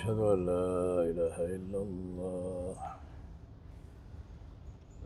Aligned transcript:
أشهد 0.00 0.18
أن 0.18 0.46
لا 0.46 1.02
إله 1.12 1.36
إلا 1.56 1.78
الله. 1.78 2.74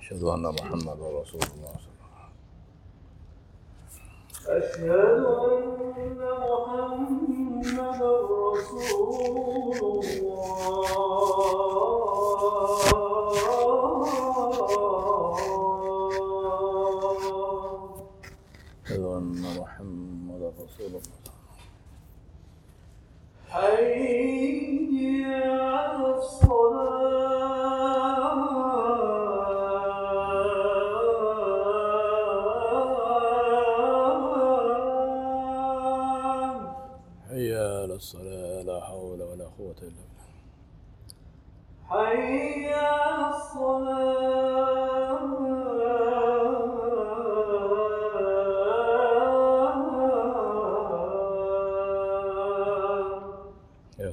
أشهد 0.00 0.22
أن 0.22 0.42
محمد 0.42 1.00
رسول 1.20 1.40
الله 1.54 1.74
صلى 1.82 1.94
الله 1.98 2.14
عليه 2.22 2.32
أشهد 4.58 5.41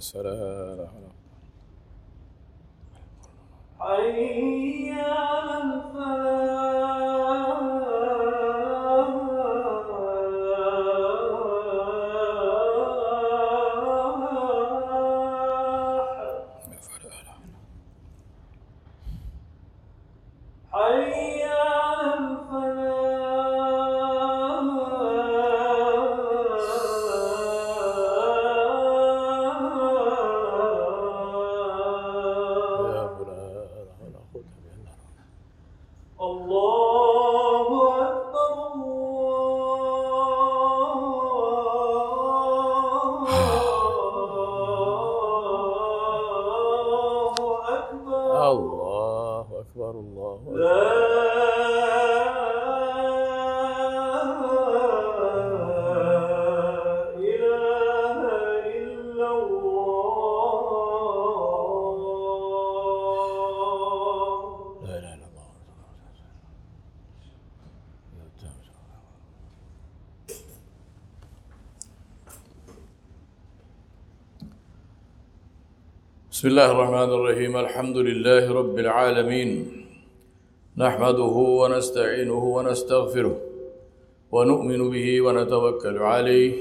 Sada. 0.01 0.29
Hold 0.35 0.79
on. 1.05 1.08
بسم 76.39 76.47
الله 76.47 76.71
الرحمن 76.71 77.09
الرحيم. 77.17 77.57
الحمد 77.57 77.97
لله 77.97 78.53
رب 78.53 78.79
العالمين. 78.79 79.49
نحمده 80.77 81.35
ونستعينه 81.61 82.43
ونستغفره 82.55 83.35
ونؤمن 84.31 84.89
به 84.89 85.21
ونتوكل 85.21 85.97
عليه. 85.97 86.53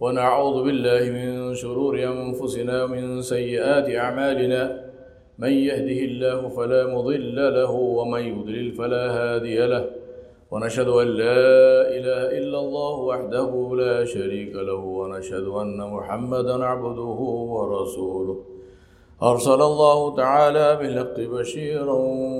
ونعوذ 0.00 0.64
بالله 0.64 1.02
من 1.16 1.54
شرور 1.54 1.94
أنفسنا 1.96 2.84
ومن 2.84 3.22
سيئات 3.22 3.86
أعمالنا. 3.88 4.62
من 5.38 5.52
يهده 5.52 6.00
الله 6.08 6.48
فلا 6.48 6.86
مضل 6.94 7.36
له 7.36 7.70
ومن 7.70 8.20
يضلل 8.20 8.72
فلا 8.72 9.04
هادي 9.16 9.66
له. 9.66 9.84
ونشهد 10.50 10.88
أن 10.88 11.06
لا 11.06 11.48
إله 11.96 12.22
إلا 12.38 12.58
الله 12.64 12.94
وحده 13.10 13.50
لا 13.82 14.04
شريك 14.04 14.52
له. 14.54 14.82
ونشهد 15.00 15.46
أن 15.62 15.78
محمدا 15.96 16.64
عبده 16.64 17.20
ورسوله. 17.56 18.59
أرسل 19.22 19.62
الله 19.62 20.16
تعالى 20.16 20.76
بالحق 20.76 21.20
بشيرا 21.20 21.92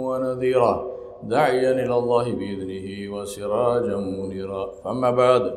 ونذيرا 0.06 0.86
داعيا 1.22 1.72
إلى 1.84 1.94
الله 1.94 2.24
بإذنه 2.24 3.14
وسراجا 3.14 3.96
منيرا. 3.96 4.70
أما 4.86 5.10
بعد 5.10 5.54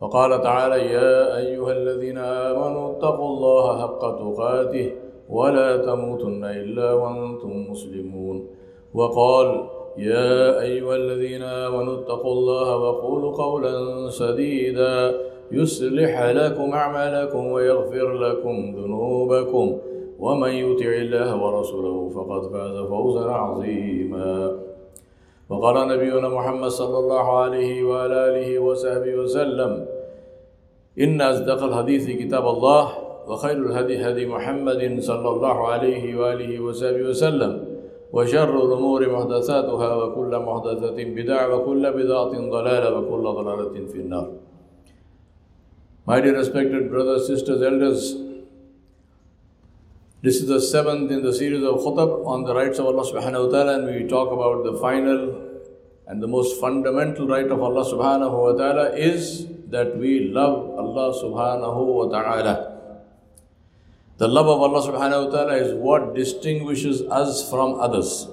فقال 0.00 0.42
تعالى 0.42 0.92
يا 0.92 1.36
أيها 1.36 1.72
الذين 1.72 2.18
آمنوا 2.18 2.92
اتقوا 2.92 3.28
الله 3.28 3.80
حق 3.82 4.00
تقاته 4.00 4.92
ولا 5.28 5.76
تموتن 5.76 6.44
إلا 6.44 6.92
وأنتم 6.92 7.66
مسلمون. 7.70 8.46
وقال 8.94 9.66
يا 9.98 10.60
أيها 10.60 10.96
الذين 10.96 11.42
آمنوا 11.42 11.94
اتقوا 11.94 12.32
الله 12.32 12.76
وقولوا 12.76 13.32
قولا 13.32 13.74
سديدا 14.10 15.14
يصلح 15.52 16.22
لكم 16.22 16.72
أعمالكم 16.72 17.46
ويغفر 17.46 18.12
لكم 18.12 18.74
ذنوبكم. 18.78 19.78
ومن 20.24 20.52
يطع 20.64 20.92
الله 21.04 21.28
ورسوله 21.42 21.96
فقد 22.16 22.42
فاز 22.52 22.76
فوزا 22.92 23.24
عظيما. 23.30 24.56
وقال 25.48 25.76
نبينا 25.88 26.28
محمد 26.28 26.68
صلى 26.68 26.98
الله 26.98 27.26
عليه 27.42 27.84
وعلى 27.84 28.16
آله 28.28 28.58
وصحبه 28.58 29.14
وسلم 29.14 29.86
إن 31.04 31.20
أصدق 31.20 31.60
الحديث 31.62 32.04
كتاب 32.20 32.44
الله 32.54 32.84
وخير 33.28 33.56
الهدي 33.56 33.96
هدي 34.06 34.24
محمد 34.26 34.82
صلى 35.00 35.28
الله 35.34 35.56
عليه 35.68 36.04
وآله 36.20 36.60
وصحبه 36.60 37.02
وسلم 37.10 37.52
وشر 38.12 38.54
الأمور 38.66 39.00
محدثاتها 39.12 39.90
وكل 40.00 40.32
محدثة 40.48 40.98
بدعة 41.18 41.44
وكل 41.54 41.82
بدعة 42.00 42.32
ضلالة 42.56 42.88
وكل 42.98 43.24
ضلالة 43.38 43.74
في 43.92 43.98
النار. 44.04 44.28
My 46.06 46.20
dear 46.20 46.36
respected 46.36 46.90
brothers, 46.90 47.26
sisters, 47.26 47.60
elders, 47.62 48.23
this 50.24 50.36
is 50.36 50.46
the 50.48 50.58
seventh 50.58 51.10
in 51.10 51.22
the 51.22 51.34
series 51.38 51.62
of 51.62 51.74
khutab 51.84 52.26
on 52.26 52.44
the 52.44 52.54
rights 52.54 52.78
of 52.78 52.86
Allah 52.86 53.02
subhanahu 53.04 53.46
wa 53.46 53.50
ta'ala 53.54 53.72
and 53.78 53.94
we 53.94 54.08
talk 54.08 54.30
about 54.32 54.64
the 54.64 54.72
final 54.84 55.18
and 56.06 56.22
the 56.22 56.26
most 56.26 56.58
fundamental 56.58 57.26
right 57.28 57.50
of 57.56 57.60
Allah 57.60 57.84
subhanahu 57.84 58.38
wa 58.44 58.52
ta'ala 58.60 58.96
is 58.96 59.46
that 59.68 59.98
we 59.98 60.30
love 60.38 60.78
Allah 60.78 61.12
subhanahu 61.18 61.84
wa 61.96 62.06
ta'ala. 62.08 62.54
The 64.16 64.26
love 64.26 64.48
of 64.48 64.62
Allah 64.62 64.80
subhanahu 64.86 65.26
wa 65.26 65.30
ta'ala 65.36 65.56
is 65.56 65.74
what 65.74 66.14
distinguishes 66.14 67.02
us 67.02 67.50
from 67.50 67.78
others. 67.78 68.26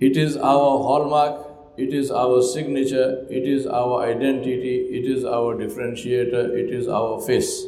It 0.00 0.18
is 0.18 0.36
our 0.36 0.76
hallmark, 0.90 1.48
it 1.78 1.94
is 1.94 2.10
our 2.10 2.42
signature, 2.42 3.24
it 3.30 3.48
is 3.48 3.66
our 3.66 4.02
identity, 4.02 4.76
it 5.00 5.06
is 5.16 5.24
our 5.24 5.56
differentiator, 5.56 6.52
it 6.60 6.68
is 6.68 6.88
our 6.88 7.22
face. 7.22 7.64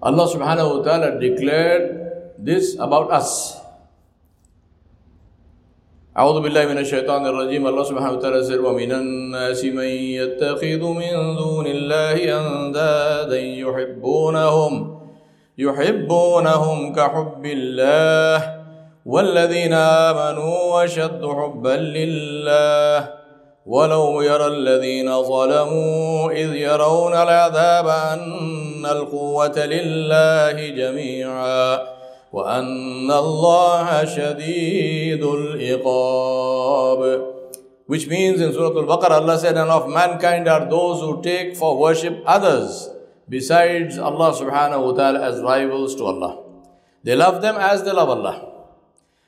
Allah 0.00 0.24
subhanahu 0.24 0.80
wa 0.80 0.82
ta'ala 0.84 1.20
declared 1.20 1.84
this 2.40 2.72
about 2.80 3.12
us. 3.12 3.60
أعوذ 6.10 6.42
بالله 6.42 6.66
من 6.66 6.78
الشيطان 6.82 7.22
الرجيم 7.26 7.62
الله 7.70 7.84
سبحانه 7.86 8.12
وتعالى 8.18 8.42
said 8.42 8.58
ومن 8.58 8.92
الناس 8.92 9.64
من 9.64 9.86
يتخذ 10.18 10.82
من 10.82 11.14
دون 11.38 11.66
الله 11.66 12.16
أندادا 12.18 13.40
يحبونهم 13.40 14.72
يحبونهم 15.58 16.78
كحب 16.92 17.44
الله 17.46 18.36
والذين 19.06 19.72
آمنوا 19.72 20.84
أشد 20.84 21.22
حبا 21.24 21.76
لله 21.78 23.10
ولو 23.66 24.20
يرى 24.22 24.46
الذين 24.46 25.22
ظلموا 25.22 26.30
إذ 26.32 26.54
يرون 26.54 27.12
العذاب 27.12 27.86
أن 27.88 28.20
القوة 28.86 29.66
لله 29.66 30.68
جميعا 30.68 31.78
وأن 32.32 33.10
الله 33.10 34.04
شديد 34.04 35.24
العقاب 35.24 37.02
Which 37.86 38.06
means 38.06 38.40
in 38.40 38.52
Surah 38.52 38.70
Al-Baqarah 38.70 39.18
Allah 39.18 39.36
said, 39.36 39.56
And 39.58 39.68
of 39.68 39.88
mankind 39.90 40.46
are 40.46 40.64
those 40.70 41.00
who 41.00 41.20
take 41.22 41.56
for 41.56 41.76
worship 41.76 42.22
others 42.24 42.88
besides 43.28 43.98
Allah 43.98 44.30
subhanahu 44.30 44.84
wa 44.84 44.92
ta'ala 44.92 45.26
as 45.26 45.42
rivals 45.42 45.96
to 45.96 46.04
Allah. 46.06 46.38
They 47.02 47.16
love 47.16 47.42
them 47.42 47.56
as 47.58 47.82
they 47.82 47.90
love 47.90 48.08
Allah. 48.08 48.46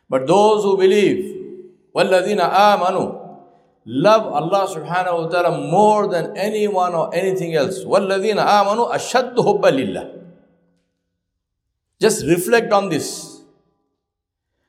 But 0.09 0.29
those 0.29 0.63
who 0.63 0.77
believe, 0.77 1.35
وَالَّذِينَ 1.91 2.39
آمَنُوا 2.39 3.22
love 3.86 4.34
Allah 4.34 4.68
subhanahu 4.68 5.24
wa 5.24 5.28
ta'ala 5.30 5.70
more 5.72 6.08
than 6.08 6.36
anyone 6.36 6.94
or 6.94 7.14
anything 7.16 7.56
else. 7.56 7.84
وَالَّذِينَ 7.84 8.36
آمَنُوا 8.36 8.94
أَشَدُّ 8.94 9.36
حُبًّا 9.36 9.72
لِلَّهِ 9.72 10.22
Just 12.00 12.26
reflect 12.26 12.72
on 12.74 12.90
this. 12.90 13.42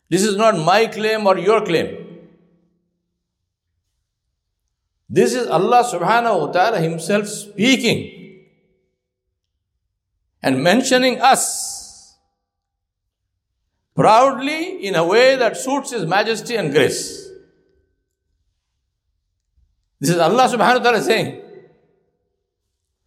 This 0.08 0.23
is 0.23 0.37
not 0.37 0.56
my 0.56 0.87
claim 0.87 1.26
or 1.26 1.37
your 1.37 1.64
claim. 1.64 2.06
This 5.11 5.35
is 5.35 5.49
Allah 5.49 5.82
subhanahu 5.85 6.40
wa 6.40 6.52
ta'ala 6.52 6.81
Himself 6.81 7.26
speaking 7.26 8.44
and 10.43 10.62
mentioning 10.62 11.20
us 11.20 12.17
proudly 13.96 14.87
in 14.87 14.94
a 14.94 15.05
way 15.05 15.35
that 15.37 15.56
suits 15.56 15.90
His 15.90 16.06
majesty 16.06 16.56
and 16.56 16.73
grace. 16.73 17.29
This 20.03 20.15
is 20.15 20.19
Allah 20.19 20.51
subhanahu 20.51 20.79
wa 20.79 20.83
ta'ala 20.83 21.01
saying, 21.01 21.39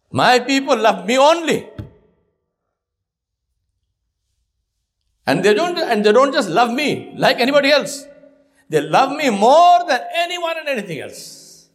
My 0.09 0.39
people 0.39 0.75
love 0.75 1.05
me 1.05 1.15
only. 1.15 1.69
And 5.27 5.45
they 5.45 5.53
don't 5.53 5.77
and 5.77 6.03
they 6.03 6.11
don't 6.11 6.33
just 6.33 6.49
love 6.49 6.73
me 6.73 7.13
like 7.15 7.39
anybody 7.39 7.69
else. 7.69 8.07
They 8.67 8.81
love 8.81 9.11
me 9.11 9.29
more 9.29 9.85
than 9.87 10.01
anyone 10.23 10.55
and 10.57 10.69
anything 10.69 10.99
else. 11.01 11.69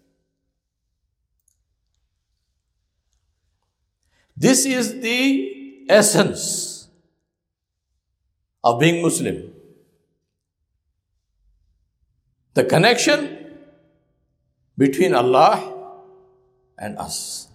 This 4.37 4.67
is 4.67 5.01
the 5.01 5.87
essence 5.89 6.89
of 8.65 8.81
being 8.81 9.01
Muslim. 9.01 9.53
The 12.55 12.65
connection 12.65 13.42
between 14.82 15.14
Allah 15.14 15.74
and 16.78 16.98
us, 16.98 17.48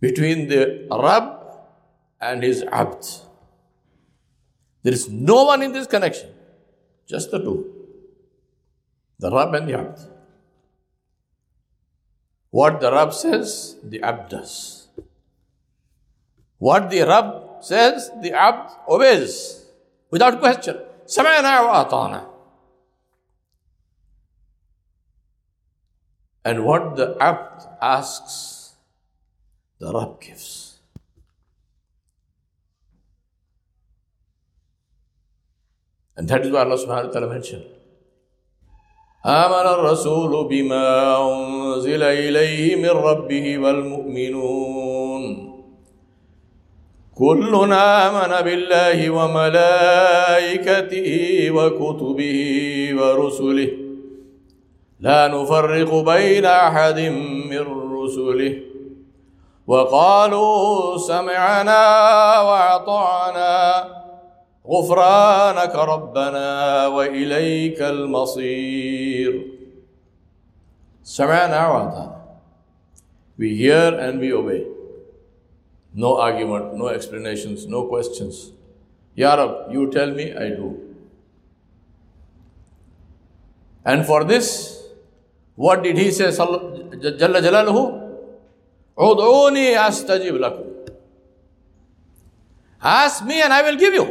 between 0.00 0.48
the 0.48 0.86
Rabb 0.90 1.40
and 2.20 2.42
his 2.42 2.62
Abd. 2.62 3.06
There 4.82 4.92
is 4.92 5.08
no 5.08 5.44
one 5.44 5.62
in 5.62 5.72
this 5.72 5.86
connection, 5.86 6.30
just 7.06 7.30
the 7.30 7.38
two 7.38 7.76
the 9.18 9.30
Rabb 9.30 9.54
and 9.54 9.68
the 9.68 9.78
Abd. 9.78 9.98
What 12.50 12.80
the 12.80 12.92
Rabb 12.92 13.12
says, 13.12 13.76
the 13.82 14.02
Abd 14.02 14.28
does. 14.30 14.88
What 16.58 16.90
the 16.90 17.02
Rabb 17.02 17.62
says, 17.62 18.10
the 18.22 18.32
Abd 18.32 18.70
obeys 18.88 19.64
without 20.10 20.38
question. 20.40 20.76
سمعنا 21.06 21.60
وأطعنا 21.60 22.29
And 26.43 26.65
what 26.65 26.95
the 26.95 27.15
abd 27.21 27.67
asks, 27.81 28.73
the 29.79 29.91
Rabb 29.93 30.19
gives. 30.21 30.79
And 36.17 36.27
that 36.27 36.45
is 36.45 36.51
why 36.51 36.61
Allah 36.61 36.77
subhanahu 36.77 37.07
wa 37.07 37.11
ta'ala 37.13 37.29
mentioned. 37.29 37.65
آمن 39.25 39.67
الرسول 39.77 40.47
بما 40.49 41.17
أنزل 41.29 42.03
إليه 42.03 42.75
من 42.75 42.89
ربه 42.89 43.57
والمؤمنون 43.57 45.23
كلنا 47.13 48.07
آمن 48.09 48.41
بالله 48.45 49.09
وملائكته 49.09 51.11
وكتبه 51.51 52.39
ورسله 52.97 53.80
لا 55.01 55.27
نفرق 55.27 55.93
بين 56.13 56.45
احد 56.45 56.99
من 57.49 57.91
رسله 57.93 58.61
وقالوا 59.67 60.97
سمعنا 60.97 61.81
واطعنا 62.41 63.85
غفرانك 64.67 65.75
ربنا 65.75 66.87
واليك 66.87 67.81
المصير 67.81 69.47
سمعنا 71.03 71.67
واطعنا 71.67 72.21
we 73.39 73.55
hear 73.55 73.89
and 74.05 74.19
we 74.19 74.31
obey 74.31 74.61
no 75.95 76.17
argument 76.21 76.75
no 76.77 76.87
explanations 76.97 77.65
no 77.65 77.87
questions 77.93 78.51
ya 79.21 79.33
rab 79.39 79.73
you 79.73 79.89
tell 79.95 80.11
me 80.19 80.27
i 80.45 80.49
do 80.59 80.69
and 83.83 84.05
for 84.05 84.23
this 84.23 84.80
what 85.56 85.82
did 85.82 85.96
he 85.96 86.10
say, 86.10 86.26
Jalla 86.26 87.40
Jalaluhu? 87.40 88.02
Ud'uni 88.98 89.74
astajib 89.76 90.38
lakum. 90.38 90.66
Ask 92.82 93.24
me 93.24 93.40
and 93.42 93.52
I 93.52 93.62
will 93.62 93.78
give 93.78 93.94
you. 93.94 94.06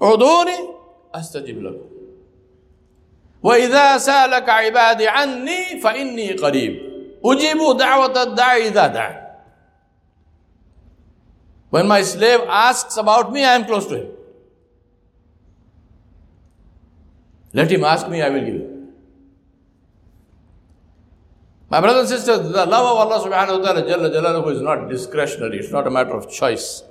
Ud'uni 0.00 0.74
astajib 1.14 1.62
lakum. 1.62 1.88
وإذا 3.42 3.98
سألك 3.98 4.48
عبادي 4.48 5.08
عني 5.08 5.80
فإني 5.80 6.32
قريب 6.32 6.92
أجيب 7.24 7.76
دعوة 7.78 8.22
الداعي 8.22 8.68
إذا 8.68 8.86
دعا 8.86 9.22
When 11.70 11.88
my 11.88 12.02
slave 12.02 12.40
asks 12.48 12.98
about 12.98 13.32
me, 13.32 13.44
I 13.46 13.54
am 13.54 13.64
close 13.64 13.86
to 13.86 13.96
him. 13.96 14.08
Let 17.53 17.71
him 17.71 17.83
ask 17.83 18.07
me, 18.09 18.21
I 18.21 18.29
will 18.29 18.45
give. 18.45 18.77
My 21.69 21.81
brothers 21.81 22.11
and 22.11 22.19
sisters, 22.19 22.51
the 22.51 22.65
love 22.65 22.85
of 22.85 22.97
Allah 22.97 23.19
subhanahu 23.25 23.59
wa 23.59 23.73
ta'ala 23.73 24.09
Jalla 24.09 24.51
is 24.51 24.61
not 24.61 24.89
discretionary, 24.89 25.59
it's 25.59 25.71
not 25.71 25.85
a 25.85 25.89
matter 25.89 26.11
of 26.11 26.31
choice. 26.31 26.83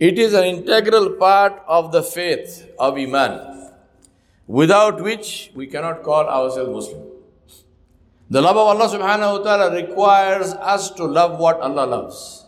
It 0.00 0.18
is 0.18 0.32
an 0.32 0.44
integral 0.44 1.10
part 1.10 1.62
of 1.68 1.92
the 1.92 2.02
faith 2.02 2.70
of 2.78 2.96
Iman, 2.96 3.70
without 4.46 5.02
which 5.02 5.50
we 5.54 5.66
cannot 5.66 6.02
call 6.02 6.26
ourselves 6.26 6.70
Muslim. 6.70 7.02
The 8.30 8.40
love 8.40 8.56
of 8.56 8.66
Allah 8.66 8.88
subhanahu 8.88 9.38
wa 9.38 9.44
ta'ala 9.44 9.74
requires 9.74 10.54
us 10.54 10.90
to 10.92 11.04
love 11.04 11.38
what 11.38 11.60
Allah 11.60 11.84
loves 11.84 12.46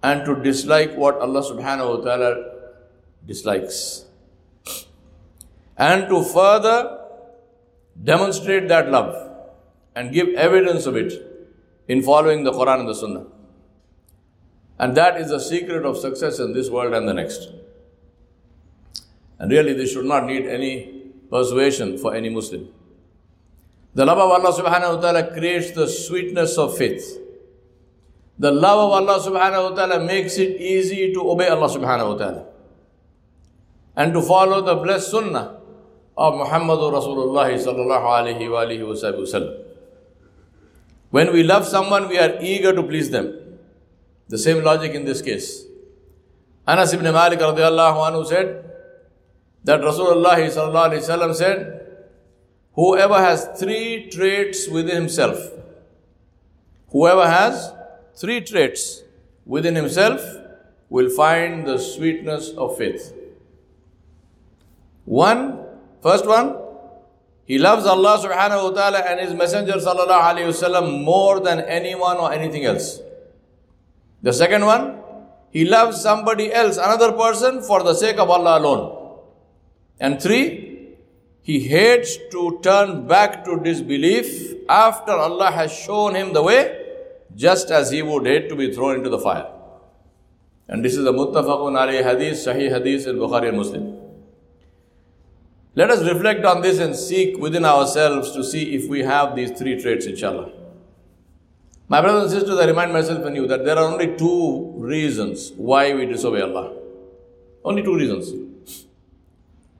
and 0.00 0.24
to 0.24 0.36
dislike 0.42 0.94
what 0.94 1.18
Allah 1.18 1.42
subhanahu 1.42 1.98
wa 1.98 2.04
ta'ala 2.04 2.30
dislikes. 3.26 4.04
And 5.88 6.08
to 6.08 6.22
further 6.22 6.76
demonstrate 8.10 8.68
that 8.72 8.90
love 8.96 9.12
and 9.96 10.12
give 10.12 10.28
evidence 10.48 10.86
of 10.86 10.96
it 10.96 11.12
in 11.88 12.02
following 12.02 12.44
the 12.44 12.52
Quran 12.52 12.80
and 12.80 12.88
the 12.88 12.94
Sunnah. 12.94 13.24
And 14.78 14.96
that 14.96 15.20
is 15.20 15.30
the 15.30 15.40
secret 15.40 15.84
of 15.84 15.96
success 15.96 16.38
in 16.38 16.52
this 16.52 16.70
world 16.70 16.94
and 16.94 17.08
the 17.08 17.14
next. 17.14 17.48
And 19.38 19.50
really, 19.50 19.72
this 19.72 19.92
should 19.92 20.04
not 20.04 20.26
need 20.26 20.46
any 20.46 20.74
persuasion 21.30 21.98
for 21.98 22.14
any 22.14 22.28
Muslim. 22.28 22.68
The 23.94 24.06
love 24.06 24.18
of 24.18 24.30
Allah 24.30 24.52
subhanahu 24.52 24.96
wa 24.96 25.00
ta'ala 25.00 25.22
creates 25.32 25.72
the 25.72 25.88
sweetness 25.88 26.58
of 26.58 26.76
faith. 26.76 27.18
The 28.38 28.52
love 28.52 28.78
of 28.86 28.92
Allah 29.00 29.18
subhanahu 29.20 29.70
wa 29.70 29.76
ta'ala 29.76 30.04
makes 30.04 30.38
it 30.38 30.60
easy 30.60 31.12
to 31.12 31.28
obey 31.30 31.48
Allah 31.48 31.68
subhanahu 31.68 32.12
wa 32.12 32.18
ta'ala 32.22 32.44
and 33.96 34.14
to 34.14 34.22
follow 34.22 34.62
the 34.62 34.76
blessed 34.76 35.10
sunnah 35.10 35.61
of 36.16 36.34
Muhammadur 36.34 36.92
Rasulullah 36.92 37.48
sallallahu 37.52 38.06
alayhi 38.18 38.50
wa 38.50 38.64
alihi 38.64 38.86
wa 38.86 38.94
sallam. 38.94 39.64
When 41.10 41.32
we 41.32 41.42
love 41.42 41.66
someone, 41.66 42.08
we 42.08 42.18
are 42.18 42.38
eager 42.40 42.72
to 42.74 42.82
please 42.82 43.10
them. 43.10 43.58
The 44.28 44.38
same 44.38 44.62
logic 44.64 44.94
in 44.94 45.04
this 45.04 45.20
case. 45.22 45.64
Anas 46.66 46.92
ibn 46.92 47.04
Malik 47.12 47.38
radiallahu 47.40 48.04
anhu 48.08 48.26
said 48.26 48.64
that 49.64 49.80
Rasulullah 49.80 50.36
sallallahu 50.36 50.90
alayhi 50.90 51.08
wa 51.08 51.16
sallam 51.16 51.34
said, 51.34 51.78
Whoever 52.74 53.18
has 53.18 53.48
three 53.58 54.08
traits 54.08 54.68
within 54.68 54.96
himself, 54.96 55.38
whoever 56.90 57.28
has 57.28 57.72
three 58.14 58.40
traits 58.40 59.02
within 59.44 59.74
himself 59.74 60.22
will 60.88 61.10
find 61.10 61.66
the 61.66 61.78
sweetness 61.78 62.50
of 62.50 62.78
faith. 62.78 63.14
One, 65.04 65.61
first 66.02 66.26
one, 66.26 66.56
he 67.44 67.58
loves 67.58 67.86
Allah 67.86 68.18
subhanahu 68.18 68.70
wa 68.70 68.70
ta'ala 68.70 68.98
and 69.00 69.20
His 69.20 69.34
Messenger 69.34 69.74
sallallahu 69.74 70.22
alayhi 70.32 70.52
wasallam 70.52 71.02
more 71.04 71.40
than 71.40 71.60
anyone 71.60 72.16
or 72.16 72.32
anything 72.32 72.64
else. 72.64 73.00
The 74.22 74.32
second 74.32 74.64
one, 74.64 75.00
he 75.50 75.64
loves 75.64 76.00
somebody 76.00 76.52
else, 76.52 76.76
another 76.76 77.12
person, 77.12 77.62
for 77.62 77.82
the 77.82 77.94
sake 77.94 78.18
of 78.18 78.30
Allah 78.30 78.58
alone. 78.58 79.18
And 80.00 80.22
three, 80.22 80.94
he 81.42 81.60
hates 81.60 82.16
to 82.30 82.60
turn 82.62 83.06
back 83.08 83.44
to 83.44 83.58
disbelief 83.60 84.54
after 84.68 85.12
Allah 85.12 85.50
has 85.50 85.72
shown 85.72 86.14
him 86.14 86.32
the 86.32 86.42
way, 86.42 86.78
just 87.34 87.70
as 87.70 87.90
he 87.90 88.00
would 88.00 88.26
hate 88.26 88.48
to 88.48 88.56
be 88.56 88.72
thrown 88.72 88.96
into 88.96 89.10
the 89.10 89.18
fire. 89.18 89.46
And 90.68 90.84
this 90.84 90.96
is 90.96 91.04
the 91.04 91.12
muttafaqun 91.12 91.76
alayhi 91.76 92.04
hadith, 92.04 92.38
sahih 92.38 92.70
hadith 92.70 93.06
in 93.08 93.16
Bukhari 93.16 93.48
and 93.48 93.58
Muslim. 93.58 93.91
Let 95.74 95.90
us 95.90 96.06
reflect 96.06 96.44
on 96.44 96.60
this 96.60 96.78
and 96.78 96.94
seek 96.94 97.38
within 97.38 97.64
ourselves 97.64 98.32
to 98.32 98.44
see 98.44 98.74
if 98.74 98.90
we 98.90 99.00
have 99.00 99.34
these 99.34 99.52
three 99.52 99.80
traits, 99.80 100.04
inshallah. 100.04 100.52
My 101.88 102.00
brothers 102.02 102.30
and 102.30 102.40
sisters, 102.40 102.58
I 102.58 102.66
remind 102.66 102.92
myself 102.92 103.24
and 103.24 103.34
you 103.34 103.46
that 103.46 103.64
there 103.64 103.78
are 103.78 103.90
only 103.90 104.16
two 104.16 104.74
reasons 104.76 105.52
why 105.56 105.94
we 105.94 106.04
disobey 106.06 106.42
Allah. 106.42 106.74
Only 107.64 107.82
two 107.82 107.96
reasons. 107.96 108.86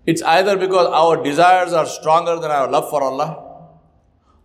It's 0.07 0.23
either 0.23 0.57
because 0.57 0.89
our 0.89 1.23
desires 1.23 1.73
are 1.73 1.87
stronger 1.87 2.37
than 2.37 2.51
our 2.51 2.71
love 2.71 2.89
for 2.89 3.03
Allah, 3.03 3.69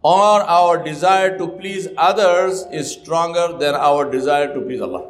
or 0.03 0.41
our 0.43 0.83
desire 0.83 1.37
to 1.37 1.47
please 1.47 1.87
others 1.97 2.65
is 2.71 2.91
stronger 2.91 3.57
than 3.57 3.73
our 3.73 4.09
desire 4.09 4.53
to 4.53 4.61
please 4.61 4.81
Allah. 4.81 5.09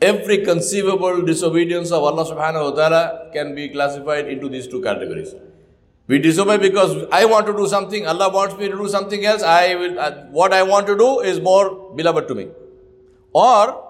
Every 0.00 0.44
conceivable 0.44 1.22
disobedience 1.22 1.90
of 1.90 2.04
Allah 2.04 2.24
subhanahu 2.24 2.70
wa 2.70 2.74
ta'ala 2.76 3.30
can 3.32 3.54
be 3.54 3.68
classified 3.68 4.28
into 4.28 4.48
these 4.48 4.68
two 4.68 4.80
categories. 4.80 5.34
We 6.06 6.18
disobey 6.18 6.58
because 6.58 7.06
I 7.10 7.24
want 7.24 7.46
to 7.48 7.52
do 7.52 7.66
something, 7.66 8.06
Allah 8.06 8.32
wants 8.32 8.56
me 8.56 8.68
to 8.68 8.76
do 8.76 8.88
something 8.88 9.24
else, 9.26 9.42
I 9.42 9.74
will, 9.74 9.98
uh, 9.98 10.12
what 10.30 10.52
I 10.52 10.62
want 10.62 10.86
to 10.86 10.96
do 10.96 11.20
is 11.20 11.40
more 11.40 11.92
beloved 11.94 12.28
to 12.28 12.34
me. 12.34 12.48
Or, 13.32 13.84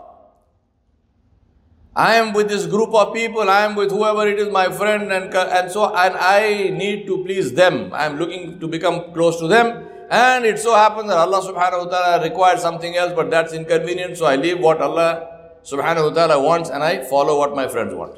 I 1.94 2.14
am 2.14 2.32
with 2.32 2.48
this 2.48 2.66
group 2.66 2.94
of 2.94 3.12
people, 3.12 3.48
I 3.48 3.60
am 3.66 3.76
with 3.76 3.90
whoever 3.90 4.26
it 4.26 4.38
is, 4.38 4.48
my 4.50 4.70
friend, 4.70 5.12
and, 5.12 5.32
and 5.34 5.70
so, 5.70 5.94
and 5.94 6.16
I 6.16 6.70
need 6.70 7.06
to 7.06 7.22
please 7.22 7.52
them. 7.52 7.92
I 7.92 8.06
am 8.06 8.18
looking 8.18 8.58
to 8.58 8.66
become 8.66 9.12
close 9.12 9.38
to 9.40 9.46
them. 9.46 9.86
And 10.10 10.46
it 10.46 10.58
so 10.58 10.74
happens 10.74 11.08
that 11.08 11.18
Allah 11.18 11.42
subhanahu 11.42 11.86
wa 11.86 11.90
ta'ala 11.90 12.24
requires 12.24 12.62
something 12.62 12.96
else, 12.96 13.12
but 13.14 13.30
that's 13.30 13.52
inconvenient, 13.52 14.16
so 14.16 14.24
I 14.24 14.36
leave 14.36 14.58
what 14.58 14.80
Allah 14.80 15.37
subhanahu 15.70 16.08
wa 16.08 16.14
ta'ala 16.14 16.42
wants 16.42 16.70
and 16.70 16.82
I 16.82 17.04
follow 17.04 17.38
what 17.38 17.54
my 17.54 17.68
friends 17.68 17.94
want. 17.94 18.16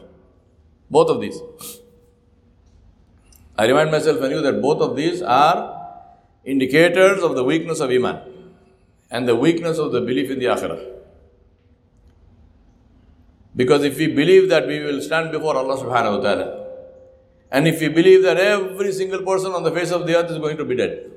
Both 0.90 1.11
of 1.11 1.21
these. 1.21 1.40
I 3.57 3.66
remind 3.66 3.90
myself 3.90 4.21
and 4.21 4.33
you 4.33 4.40
that 4.42 4.62
both 4.62 4.80
of 4.80 4.97
these 4.97 5.23
are 5.23 5.76
indicators 6.45 7.23
of 7.23 7.35
the 7.35 7.45
weakness 7.45 7.80
of 7.80 7.90
Iman 7.90 8.21
and 9.11 9.28
the 9.28 9.37
weakness 9.37 9.78
of 9.78 9.92
the 9.92 10.00
belief 10.00 10.30
in 10.30 10.38
the 10.38 10.47
Akhirah. 10.47 10.80
Because 13.54 13.85
if 13.85 13.99
we 13.99 14.07
believe 14.07 14.49
that 14.49 14.66
we 14.66 14.80
will 14.80 15.00
stand 15.02 15.33
before 15.33 15.57
Allah 15.57 15.76
subhanahu 15.76 16.19
wa 16.19 16.23
ta'ala, 16.23 16.66
and 17.50 17.66
if 17.66 17.80
we 17.80 17.88
believe 17.88 18.23
that 18.23 18.37
every 18.38 18.92
single 18.92 19.23
person 19.23 19.52
on 19.52 19.64
the 19.64 19.73
face 19.73 19.90
of 19.90 20.07
the 20.07 20.16
earth 20.16 20.30
is 20.30 20.38
going 20.38 20.57
to 20.57 20.64
be 20.64 20.76
dead, 20.76 21.11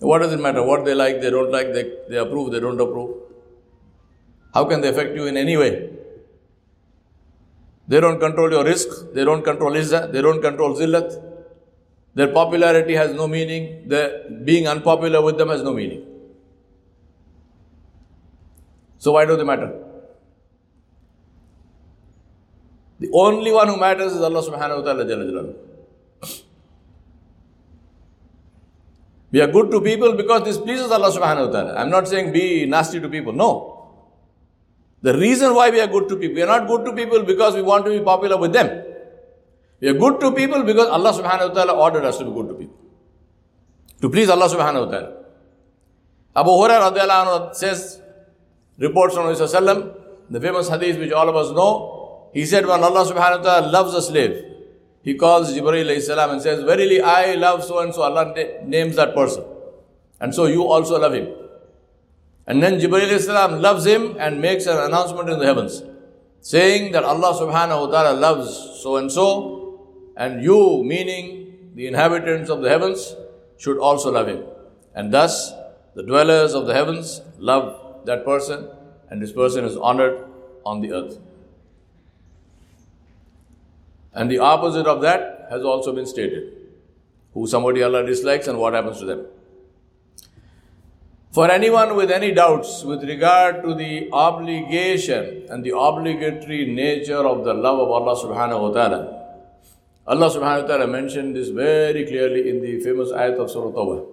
what 0.00 0.20
does 0.20 0.32
it 0.32 0.40
matter? 0.40 0.62
What 0.62 0.84
they 0.84 0.94
like, 0.94 1.20
they 1.20 1.30
don't 1.30 1.52
like, 1.52 1.74
they, 1.74 1.92
they 2.08 2.16
approve, 2.16 2.52
they 2.52 2.60
don't 2.60 2.80
approve. 2.80 3.27
How 4.58 4.64
can 4.64 4.80
they 4.80 4.88
affect 4.88 5.14
you 5.14 5.26
in 5.26 5.36
any 5.36 5.56
way? 5.56 5.88
They 7.86 8.00
don't 8.00 8.18
control 8.18 8.50
your 8.50 8.64
risk, 8.64 8.88
they 9.14 9.24
don't 9.24 9.44
control 9.44 9.70
izzah, 9.80 10.10
they 10.12 10.20
don't 10.20 10.42
control 10.42 10.74
zillat. 10.76 11.12
Their 12.14 12.32
popularity 12.32 12.94
has 12.94 13.14
no 13.14 13.28
meaning, 13.28 13.88
their 13.88 14.28
being 14.48 14.66
unpopular 14.66 15.22
with 15.22 15.38
them 15.38 15.50
has 15.50 15.62
no 15.62 15.72
meaning. 15.72 16.02
So 18.98 19.12
why 19.12 19.24
do 19.26 19.36
they 19.36 19.44
matter? 19.44 19.70
The 22.98 23.10
only 23.14 23.52
one 23.52 23.68
who 23.68 23.76
matters 23.76 24.12
is 24.12 24.20
Allah 24.20 24.42
subhanahu 24.42 24.82
wa 24.82 24.92
ta'ala. 24.92 25.54
We 29.30 29.40
are 29.40 29.46
good 29.46 29.70
to 29.70 29.80
people 29.80 30.14
because 30.14 30.42
this 30.42 30.58
pleases 30.58 30.90
Allah 30.90 31.12
subhanahu 31.12 31.46
wa 31.46 31.52
ta'ala. 31.52 31.74
I'm 31.76 31.90
not 31.90 32.08
saying 32.08 32.32
be 32.32 32.66
nasty 32.66 32.98
to 32.98 33.08
people. 33.08 33.32
No. 33.32 33.77
The 35.02 35.16
reason 35.16 35.54
why 35.54 35.70
we 35.70 35.80
are 35.80 35.86
good 35.86 36.08
to 36.08 36.16
people, 36.16 36.34
we 36.34 36.42
are 36.42 36.46
not 36.46 36.66
good 36.66 36.84
to 36.84 36.92
people 36.92 37.22
because 37.22 37.54
we 37.54 37.62
want 37.62 37.84
to 37.84 37.90
be 37.90 38.00
popular 38.00 38.36
with 38.36 38.52
them. 38.52 38.84
We 39.80 39.88
are 39.88 39.94
good 39.94 40.20
to 40.20 40.32
people 40.32 40.62
because 40.64 40.88
Allah 40.88 41.12
subhanahu 41.12 41.48
wa 41.50 41.54
ta'ala 41.54 41.72
ordered 41.74 42.04
us 42.04 42.18
to 42.18 42.24
be 42.24 42.32
good 42.32 42.48
to 42.48 42.54
people. 42.54 42.76
To 44.00 44.10
please 44.10 44.28
Allah 44.28 44.48
subhanahu 44.48 44.86
wa 44.86 44.90
ta'ala. 44.90 45.24
Abu 46.34 46.50
Hurairah 46.50 47.54
says, 47.54 48.00
reports 48.78 49.14
from 49.14 49.26
Rasulullah 49.26 49.94
the 50.30 50.40
famous 50.40 50.68
hadith 50.68 50.98
which 50.98 51.12
all 51.12 51.28
of 51.28 51.36
us 51.36 51.50
know, 51.52 52.30
he 52.34 52.44
said 52.44 52.66
when 52.66 52.82
Allah 52.82 53.04
subhanahu 53.04 53.38
wa 53.38 53.44
ta'ala 53.44 53.70
loves 53.70 53.94
a 53.94 54.02
slave, 54.02 54.44
he 55.02 55.14
calls 55.14 55.56
Jibreel 55.56 56.00
salam 56.02 56.30
and 56.30 56.42
says, 56.42 56.62
Verily 56.64 57.00
I 57.00 57.34
love 57.34 57.64
so 57.64 57.78
and 57.78 57.94
so. 57.94 58.02
Allah 58.02 58.34
names 58.64 58.96
that 58.96 59.14
person. 59.14 59.44
And 60.20 60.34
so 60.34 60.46
you 60.46 60.64
also 60.64 60.98
love 60.98 61.14
him. 61.14 61.28
And 62.48 62.62
then 62.62 62.80
Jibreel 62.80 63.20
salam 63.20 63.60
loves 63.60 63.84
him 63.84 64.16
and 64.18 64.40
makes 64.40 64.64
an 64.64 64.78
announcement 64.78 65.28
in 65.28 65.38
the 65.38 65.44
heavens, 65.44 65.82
saying 66.40 66.92
that 66.92 67.04
Allah 67.04 67.34
subhanahu 67.34 67.86
wa 67.86 67.90
ta'ala 67.92 68.18
loves 68.18 68.80
so 68.82 68.96
and 68.96 69.12
so, 69.12 69.84
and 70.16 70.42
you, 70.42 70.82
meaning 70.82 71.72
the 71.74 71.86
inhabitants 71.86 72.48
of 72.48 72.62
the 72.62 72.70
heavens, 72.70 73.14
should 73.58 73.76
also 73.76 74.10
love 74.10 74.28
him. 74.28 74.44
And 74.94 75.12
thus, 75.12 75.52
the 75.94 76.02
dwellers 76.02 76.54
of 76.54 76.66
the 76.66 76.72
heavens 76.72 77.20
love 77.36 78.06
that 78.06 78.24
person, 78.24 78.66
and 79.10 79.20
this 79.20 79.30
person 79.30 79.66
is 79.66 79.76
honored 79.76 80.24
on 80.64 80.80
the 80.80 80.92
earth. 80.94 81.18
And 84.14 84.30
the 84.30 84.38
opposite 84.38 84.86
of 84.86 85.02
that 85.02 85.48
has 85.50 85.62
also 85.62 85.92
been 85.92 86.06
stated. 86.06 86.54
Who 87.34 87.46
somebody 87.46 87.82
Allah 87.82 88.06
dislikes 88.06 88.48
and 88.48 88.58
what 88.58 88.72
happens 88.72 89.00
to 89.00 89.04
them. 89.04 89.26
For 91.33 91.49
anyone 91.49 91.95
with 91.95 92.11
any 92.11 92.31
doubts 92.31 92.83
with 92.83 93.03
regard 93.03 93.63
to 93.63 93.73
the 93.73 94.07
obligation 94.13 95.47
and 95.49 95.63
the 95.63 95.75
obligatory 95.75 96.69
nature 96.69 97.25
of 97.25 97.43
the 97.43 97.55
love 97.55 97.79
of 97.79 97.89
Allah 97.89 98.13
subhanahu 98.13 98.61
wa 98.61 98.71
ta'ala, 98.71 98.99
Allah 100.05 100.29
subhanahu 100.29 100.61
wa 100.61 100.67
ta'ala 100.67 100.85
mentioned 100.85 101.35
this 101.35 101.49
very 101.49 102.05
clearly 102.05 102.49
in 102.49 102.61
the 102.61 102.79
famous 102.85 103.09
ayat 103.09 103.41
of 103.41 103.49
Surah 103.49 103.73
Tawbah. 103.73 104.05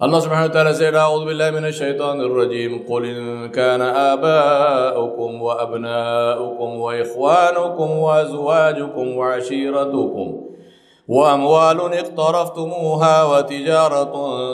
Allah 0.00 0.20
subhanahu 0.20 0.48
wa 0.50 0.54
ta'ala 0.54 0.74
said, 0.74 0.92
أعوذ 0.92 1.24
بالله 1.24 1.50
من 1.56 1.64
الشيطان 1.64 2.20
الرجيم 2.20 2.84
قل 2.84 3.04
إن 3.04 3.48
كان 3.48 3.80
آباؤكم 3.80 5.42
وأبناؤكم 5.42 6.70
وإخوانكم 6.84 7.90
وأزواجكم 7.90 9.06
وعشيرتكم 9.16 10.47
وأموال 11.09 11.79
اقترفتموها 11.93 13.23
وتجارة 13.23 14.13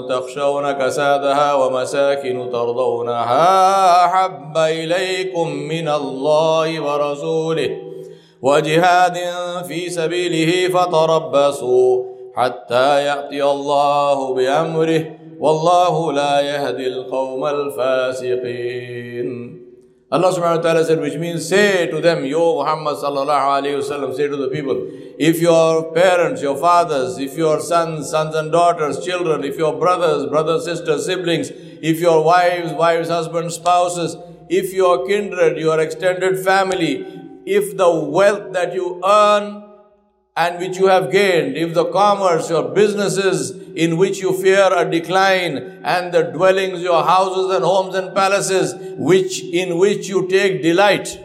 تخشون 0.10 0.72
كسادها 0.72 1.54
ومساكن 1.54 2.50
ترضونها 2.52 4.06
أحب 4.06 4.58
إليكم 4.58 5.50
من 5.50 5.88
الله 5.90 6.82
ورسوله 6.82 7.70
وجهاد 8.42 9.18
في 9.68 9.90
سبيله 9.90 10.70
فتربصوا 10.80 12.04
حتى 12.36 13.04
يأتي 13.06 13.44
الله 13.44 14.34
بأمره 14.34 15.06
والله 15.40 16.12
لا 16.12 16.42
يهدي 16.42 16.88
القوم 16.88 17.46
الفاسقين 17.46 19.15
Allah 20.12 20.32
subhanahu 20.32 20.58
wa 20.58 20.62
ta'ala 20.62 20.86
said, 20.86 21.02
which 21.02 21.16
means 21.16 21.50
say 21.50 21.88
to 21.88 22.00
them, 22.00 22.26
Yo 22.26 22.62
Muhammad 22.62 22.98
sallallahu 22.98 23.26
alayhi 23.28 23.82
wasallam, 23.82 24.16
say 24.16 24.28
to 24.28 24.38
the 24.38 24.50
people, 24.50 24.88
if 25.18 25.42
your 25.42 25.92
parents, 25.94 26.44
your 26.44 26.56
fathers, 26.56 27.18
if 27.18 27.36
your 27.36 27.60
sons, 27.60 28.12
sons 28.12 28.36
and 28.36 28.52
daughters, 28.52 29.04
children, 29.04 29.44
if 29.44 29.58
your 29.58 29.80
brothers, 29.80 30.30
brothers, 30.30 30.66
sisters, 30.66 31.08
siblings, 31.08 31.50
if 31.52 32.00
your 32.00 32.24
wives, 32.24 32.72
wives, 32.74 33.10
husbands, 33.10 33.56
spouses, 33.56 34.16
if 34.48 34.74
your 34.74 35.08
kindred, 35.08 35.58
your 35.58 35.80
extended 35.80 36.38
family, 36.38 37.04
if 37.48 37.76
the 37.76 37.90
wealth 37.92 38.54
that 38.54 38.76
you 38.76 39.02
earn 39.04 39.65
and 40.38 40.60
which 40.60 40.78
you 40.78 40.88
have 40.88 41.12
gained, 41.12 41.56
if 41.56 41.74
the 41.74 41.86
commerce, 41.86 42.50
your 42.50 42.70
businesses 42.70 43.52
in 43.76 43.98
which 43.98 44.20
you 44.20 44.34
fear 44.34 44.70
a 44.76 44.90
decline, 44.90 45.58
and 45.84 46.14
the 46.14 46.24
dwellings, 46.24 46.82
your 46.82 47.04
houses 47.04 47.56
and 47.56 47.64
homes 47.64 47.96
and 47.96 48.14
palaces, 48.14 48.74
which 48.98 49.42
in 49.44 49.78
which 49.78 50.10
you 50.10 50.28
take 50.28 50.62
delight, 50.62 51.20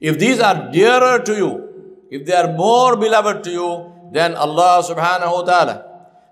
if 0.00 0.18
these 0.18 0.38
are 0.38 0.70
dearer 0.70 1.18
to 1.20 1.34
you, 1.34 2.06
if 2.10 2.24
they 2.26 2.34
are 2.34 2.52
more 2.52 2.96
beloved 2.96 3.42
to 3.44 3.50
you 3.50 3.92
than 4.12 4.34
Allah 4.34 4.82
subhanahu 4.86 5.32
wa 5.32 5.42
ta'ala, 5.42 5.86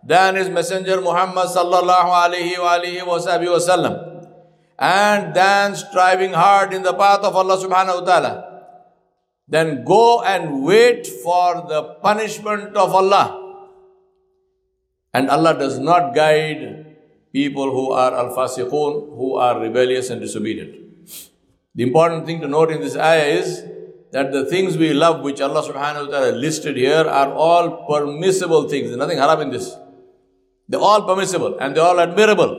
than 0.04 0.36
His 0.36 0.48
Messenger 0.48 1.00
Muhammad 1.00 1.46
sallallahu 1.46 2.10
alayhi 2.10 2.58
wa 2.58 2.78
alihi 2.78 3.06
wa 3.06 3.18
sallam, 3.18 4.28
and 4.78 5.34
than 5.34 5.74
striving 5.74 6.32
hard 6.32 6.72
in 6.72 6.82
the 6.82 6.94
path 6.94 7.20
of 7.20 7.34
Allah 7.34 7.56
subhanahu 7.56 8.00
wa 8.00 8.06
ta'ala, 8.06 8.51
then 9.48 9.84
go 9.84 10.22
and 10.22 10.62
wait 10.62 11.06
for 11.06 11.66
the 11.68 11.82
punishment 12.02 12.76
of 12.76 12.94
Allah. 12.94 13.38
And 15.12 15.28
Allah 15.28 15.58
does 15.58 15.78
not 15.78 16.14
guide 16.14 16.96
people 17.32 17.70
who 17.70 17.92
are 17.92 18.14
al 18.14 18.34
fasiqun, 18.34 19.16
who 19.16 19.36
are 19.36 19.60
rebellious 19.60 20.10
and 20.10 20.20
disobedient. 20.20 20.74
The 21.74 21.82
important 21.82 22.26
thing 22.26 22.40
to 22.40 22.48
note 22.48 22.70
in 22.70 22.80
this 22.80 22.96
ayah 22.96 23.24
is 23.24 23.64
that 24.12 24.30
the 24.30 24.44
things 24.44 24.76
we 24.76 24.92
love, 24.92 25.22
which 25.22 25.40
Allah 25.40 25.62
subhanahu 25.62 26.06
wa 26.06 26.10
ta'ala 26.12 26.32
listed 26.32 26.76
here, 26.76 27.04
are 27.08 27.32
all 27.32 27.86
permissible 27.88 28.68
things. 28.68 28.88
There's 28.88 28.98
nothing 28.98 29.18
haram 29.18 29.40
in 29.40 29.50
this. 29.50 29.74
They're 30.68 30.80
all 30.80 31.02
permissible 31.02 31.58
and 31.58 31.74
they're 31.74 31.84
all 31.84 31.98
admirable. 31.98 32.52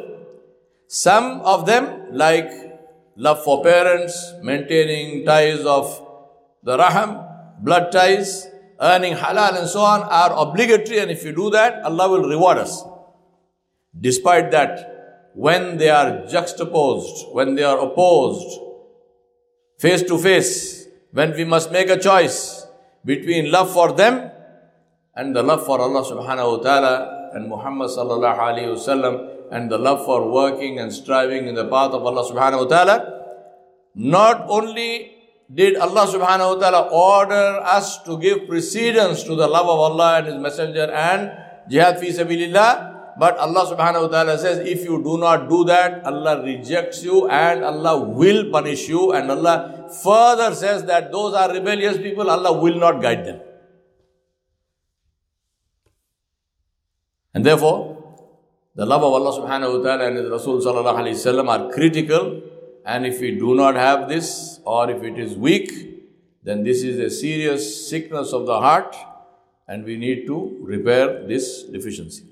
Some 0.88 1.42
of 1.42 1.66
them, 1.66 2.08
like 2.12 2.52
love 3.16 3.44
for 3.44 3.64
parents, 3.64 4.34
maintaining 4.42 5.26
ties 5.26 5.62
of 5.66 6.02
the 6.64 6.78
raham, 6.78 7.20
blood 7.60 7.92
ties, 7.92 8.48
earning 8.80 9.16
halal 9.16 9.60
and 9.60 9.68
so 9.70 9.82
on 9.82 10.02
are 10.04 10.34
obligatory 10.48 11.00
and 11.00 11.12
if 11.12 11.24
you 11.24 11.34
do 11.36 11.50
that, 11.52 11.84
Allah 11.84 12.10
will 12.10 12.28
reward 12.30 12.58
us. 12.58 12.84
Despite 14.00 14.52
that, 14.52 15.32
when 15.36 15.78
they 15.78 15.90
are 15.90 16.26
juxtaposed, 16.28 17.28
when 17.34 17.56
they 17.56 17.64
are 17.64 17.80
opposed, 17.80 18.60
face 19.80 20.04
to 20.04 20.18
face, 20.18 20.88
when 21.12 21.34
we 21.34 21.44
must 21.44 21.72
make 21.72 21.90
a 21.90 21.98
choice 22.00 22.66
between 23.06 23.52
love 23.52 23.72
for 23.72 23.92
them 23.92 24.32
and 25.16 25.36
the 25.36 25.44
love 25.44 25.66
for 25.66 25.80
Allah 25.80 26.04
subhanahu 26.04 26.58
wa 26.58 26.64
ta'ala 26.64 27.32
and 27.34 27.48
Muhammad 27.50 27.90
sallallahu 27.90 28.40
alayhi 28.40 28.74
wasallam 28.74 29.30
and 29.52 29.70
the 29.70 29.78
love 29.78 30.06
for 30.06 30.32
working 30.32 30.80
and 30.80 30.92
striving 30.92 31.48
in 31.48 31.56
the 31.56 31.66
path 31.66 31.92
of 31.92 32.06
Allah 32.06 32.24
subhanahu 32.26 32.66
wa 32.66 32.70
ta'ala, 32.70 32.96
not 33.96 34.46
only 34.48 35.13
did 35.52 35.76
Allah 35.76 36.08
subhanahu 36.08 36.56
wa 36.56 36.60
ta'ala 36.60 36.82
order 36.90 37.60
us 37.64 38.02
to 38.04 38.18
give 38.18 38.48
precedence 38.48 39.24
to 39.24 39.36
the 39.36 39.48
love 39.48 39.68
of 39.68 39.80
Allah 39.80 40.20
and 40.20 40.28
His 40.28 40.38
Messenger 40.38 40.92
and 40.92 41.32
jihad 41.70 42.00
fi 42.00 42.10
sabilillah. 42.10 42.94
But 43.20 43.38
Allah 43.38 43.64
subhanahu 43.70 44.08
wa 44.08 44.10
ta'ala 44.10 44.38
says, 44.40 44.66
if 44.66 44.84
you 44.86 45.04
do 45.04 45.18
not 45.18 45.48
do 45.48 45.64
that, 45.66 46.04
Allah 46.06 46.42
rejects 46.42 47.04
you 47.04 47.30
and 47.30 47.64
Allah 47.64 48.02
will 48.02 48.50
punish 48.50 48.90
you. 48.90 49.12
And 49.12 49.30
Allah 49.30 49.90
further 50.04 50.56
says 50.56 50.86
that 50.86 51.12
those 51.12 51.36
are 51.36 51.54
rebellious 51.54 51.98
people, 51.98 52.30
Allah 52.30 52.58
will 52.58 52.80
not 52.80 53.02
guide 53.02 53.26
them. 53.26 53.40
And 57.36 57.46
therefore, 57.46 57.94
the 58.76 58.86
love 58.86 59.04
of 59.04 59.14
Allah 59.14 59.32
subhanahu 59.38 59.78
wa 59.78 59.84
ta'ala 59.84 60.08
and 60.08 60.18
His 60.18 60.30
Rasul 60.30 60.58
sallallahu 60.62 60.98
alayhi 60.98 61.46
wa 61.46 61.54
are 61.54 61.72
critical 61.72 62.42
and 62.85 63.07
if 63.07 63.21
we 63.21 63.33
do 63.33 63.55
not 63.55 63.75
have 63.75 64.09
this, 64.09 64.61
or 64.65 64.91
if 64.91 65.03
it 65.03 65.19
is 65.19 65.37
weak, 65.37 65.71
then 66.43 66.63
this 66.63 66.83
is 66.83 66.99
a 66.99 67.11
serious 67.11 67.89
sickness 67.91 68.33
of 68.33 68.47
the 68.47 68.59
heart, 68.59 68.97
and 69.67 69.85
we 69.85 69.97
need 69.97 70.27
to 70.27 70.59
repair 70.63 71.27
this 71.27 71.65
deficiency. 71.65 72.25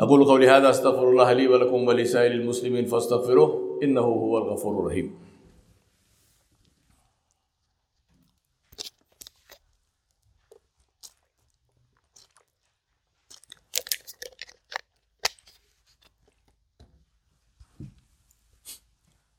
أقول 0.00 0.24
قولي 0.24 0.48
هذا 0.48 0.70
أستغفر 0.70 1.10
الله 1.10 1.32
لي 1.32 1.48
ولكم 1.48 1.86
ولسائر 1.88 2.32
المسلمين 2.32 2.84
فاستغفروه 2.86 3.80
إنه 3.82 4.00
هو 4.00 4.38
الغفور 4.38 4.80
الرحيم 4.80 5.14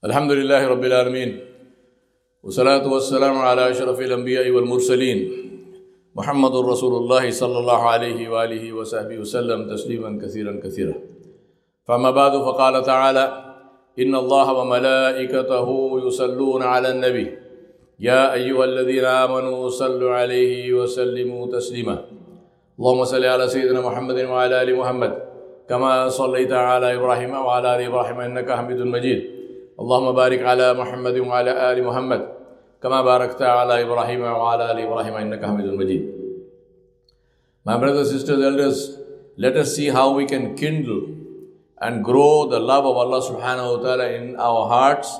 الحمد 0.04 0.32
لله 0.32 0.68
رب 0.68 0.84
العالمين 0.84 1.40
والصلاة 2.42 2.92
والسلام 2.92 3.38
على 3.38 3.70
أشرف 3.70 4.00
الأنبياء 4.00 4.50
والمرسلين 4.50 5.18
محمد 6.14 6.56
رسول 6.56 6.94
الله 6.96 7.30
صلى 7.30 7.58
الله 7.58 7.80
عليه 7.88 8.28
وآله 8.28 8.72
وصحبه 8.72 9.18
وسلم 9.18 9.68
تسليما 9.74 10.18
كثيرا 10.22 10.60
كثيرا 10.64 10.94
فما 11.84 12.10
بعد 12.10 12.32
فقال 12.32 12.82
تعالى 12.84 13.54
إن 13.98 14.14
الله 14.14 14.52
وملائكته 14.52 15.68
يصلون 16.06 16.62
على 16.62 16.88
النبي 16.90 17.38
يا 18.00 18.32
أيها 18.34 18.64
الذين 18.64 19.04
آمنوا 19.04 19.68
صلوا 19.68 20.10
عليه 20.10 20.72
وسلموا 20.74 21.46
تسليما 21.46 22.04
اللهم 22.78 23.04
صل 23.04 23.24
على 23.24 23.48
سيدنا 23.48 23.80
محمد 23.80 24.18
وعلى 24.20 24.62
آل 24.62 24.76
محمد 24.76 25.12
كما 25.68 26.08
صليت 26.08 26.52
على 26.52 26.94
إبراهيم 26.94 27.30
وعلى 27.30 27.76
آل 27.76 27.80
إبراهيم 27.88 28.20
إنك 28.20 28.52
حميد 28.52 28.80
مجيد 28.80 29.43
اللهم 29.79 30.11
بارك 30.11 30.41
على 30.43 30.73
محمد 30.73 31.17
وعلى 31.19 31.71
آل 31.71 31.83
محمد 31.83 32.21
كما 32.83 33.01
باركت 33.01 33.41
على 33.41 33.81
إبراهيم 33.81 34.21
وعلى 34.21 34.71
آل 34.71 34.79
إبراهيم 34.79 35.13
إنك 35.15 35.45
حميد 35.45 35.65
مجيد 35.65 36.19
My 37.65 37.77
brothers, 37.77 38.09
sisters, 38.11 38.41
elders, 38.41 38.97
let 39.37 39.55
us 39.55 39.75
see 39.75 39.89
how 39.89 40.11
we 40.11 40.25
can 40.25 40.55
kindle 40.55 41.01
and 41.81 42.03
grow 42.03 42.49
the 42.49 42.59
love 42.59 42.85
of 42.85 42.95
Allah 42.97 43.21
subhanahu 43.21 43.77
wa 43.77 43.83
ta'ala 43.83 44.07
in 44.11 44.35
our 44.37 44.67
hearts 44.67 45.19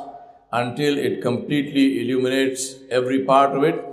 until 0.52 0.98
it 0.98 1.22
completely 1.22 2.02
illuminates 2.02 2.76
every 2.89 3.24
part 3.26 3.56
of 3.56 3.63
it 3.63 3.84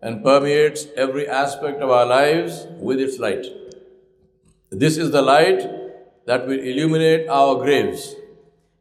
and 0.00 0.24
permeates 0.24 0.86
every 0.96 1.28
aspect 1.28 1.82
of 1.82 1.90
our 1.90 2.06
lives 2.06 2.66
with 2.78 3.00
its 3.00 3.18
light. 3.18 3.44
This 4.70 4.96
is 4.96 5.10
the 5.10 5.22
light 5.22 5.68
that 6.26 6.46
will 6.46 6.58
illuminate 6.58 7.28
our 7.28 7.56
graves 7.56 8.14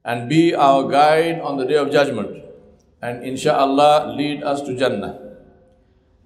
and 0.03 0.29
be 0.29 0.55
our 0.55 0.89
guide 0.89 1.39
on 1.41 1.57
the 1.57 1.65
day 1.65 1.75
of 1.75 1.91
judgment 1.91 2.43
and 3.01 3.23
insha'Allah 3.23 4.15
lead 4.15 4.43
us 4.43 4.62
to 4.62 4.75
Jannah. 4.75 5.19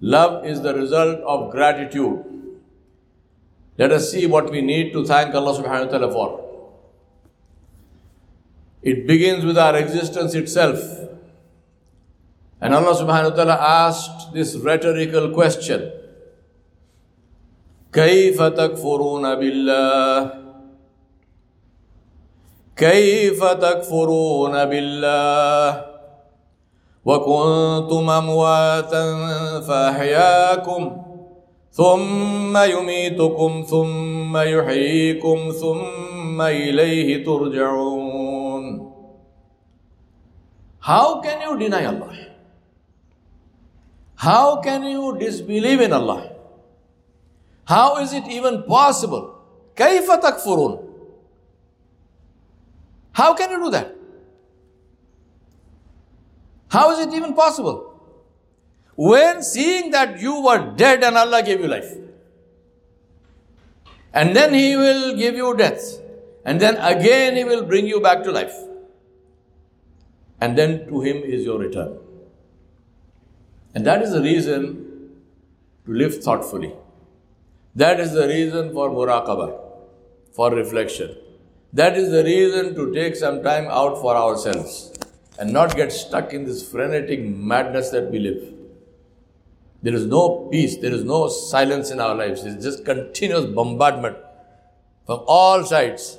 Love 0.00 0.44
is 0.44 0.60
the 0.62 0.74
result 0.74 1.20
of 1.20 1.50
gratitude. 1.50 2.24
Let 3.78 3.92
us 3.92 4.10
see 4.10 4.26
what 4.26 4.50
we 4.50 4.60
need 4.60 4.92
to 4.92 5.04
thank 5.04 5.34
Allah 5.34 5.54
subhanahu 5.54 5.86
wa 5.86 5.92
ta'ala 5.92 6.12
for. 6.12 6.40
It 8.82 9.06
begins 9.06 9.44
with 9.44 9.58
our 9.58 9.76
existence 9.76 10.34
itself. 10.34 10.78
And 12.60 12.74
Allah 12.74 12.94
subhanahu 12.94 13.30
wa 13.30 13.36
ta'ala 13.36 13.58
asked 13.60 14.32
this 14.32 14.56
rhetorical 14.56 15.30
question. 15.30 15.90
كيف 17.94 18.42
تكفرون 18.42 19.22
بالله 19.34 20.32
كيف 22.79 23.43
تكفرون 23.43 24.65
بالله 24.65 25.85
وكنتم 27.05 28.09
أمواتا 28.09 29.05
فأحياكم 29.67 31.01
ثم 31.71 32.57
يميتكم 32.57 33.63
ثم 33.67 34.37
يحييكم 34.37 35.37
ثم 35.61 36.41
إليه 36.41 37.25
ترجعون 37.25 38.89
How 40.81 41.19
can 41.21 41.41
you 41.41 41.59
deny 41.59 41.85
Allah? 41.85 42.15
How 44.15 44.61
can 44.61 44.83
you 44.83 45.17
disbelieve 45.19 45.81
in 45.81 45.91
Allah? 45.91 46.31
How 47.65 47.97
is 48.01 48.13
it 48.13 48.25
even 48.31 48.63
possible? 48.63 49.35
كيف 49.75 50.11
تكفرون 50.11 50.88
How 53.19 53.29
can 53.33 53.51
you 53.51 53.61
do 53.65 53.69
that? 53.77 53.95
How 56.77 56.89
is 56.91 57.05
it 57.05 57.13
even 57.21 57.33
possible? 57.43 57.89
when 59.07 59.41
seeing 59.41 59.91
that 59.91 60.19
you 60.19 60.41
were 60.45 60.73
dead 60.75 61.03
and 61.05 61.17
Allah 61.17 61.41
gave 61.41 61.61
you 61.61 61.67
life. 61.67 61.91
And 64.13 64.35
then 64.35 64.53
He 64.53 64.75
will 64.75 65.15
give 65.15 65.35
you 65.35 65.55
death. 65.55 65.85
And 66.43 66.59
then 66.59 66.75
again 66.75 67.37
He 67.37 67.45
will 67.45 67.63
bring 67.63 67.87
you 67.87 68.01
back 68.01 68.23
to 68.25 68.31
life. 68.33 68.57
And 70.41 70.57
then 70.57 70.85
to 70.89 70.99
Him 70.99 71.23
is 71.23 71.45
your 71.45 71.59
return. 71.59 71.97
And 73.73 73.85
that 73.85 74.01
is 74.01 74.11
the 74.11 74.21
reason 74.21 74.67
to 75.85 75.93
live 75.93 76.21
thoughtfully. 76.21 76.73
That 77.75 78.01
is 78.01 78.11
the 78.11 78.27
reason 78.27 78.73
for 78.73 78.89
muraqabah, 78.89 79.57
for 80.33 80.51
reflection. 80.53 81.15
That 81.71 81.95
is 81.97 82.09
the 82.09 82.23
reason 82.23 82.73
to 82.75 82.91
take 82.93 83.15
some 83.15 83.43
time 83.43 83.67
out 83.69 84.01
for 84.01 84.15
ourselves 84.15 84.91
and 85.37 85.53
not 85.53 85.75
get 85.75 85.91
stuck 85.91 86.33
in 86.33 86.43
this 86.45 86.67
frenetic 86.67 87.23
madness 87.23 87.91
that 87.91 88.09
we 88.09 88.19
live. 88.19 88.53
There 89.83 89.93
is 89.93 90.05
no 90.05 90.49
peace, 90.51 90.77
there 90.77 90.91
is 90.91 91.03
no 91.03 91.29
silence 91.29 91.91
in 91.91 91.99
our 91.99 92.15
lives. 92.15 92.43
It's 92.43 92.63
just 92.63 92.83
continuous 92.85 93.45
bombardment 93.45 94.17
from 95.05 95.23
all 95.27 95.63
sides. 95.63 96.17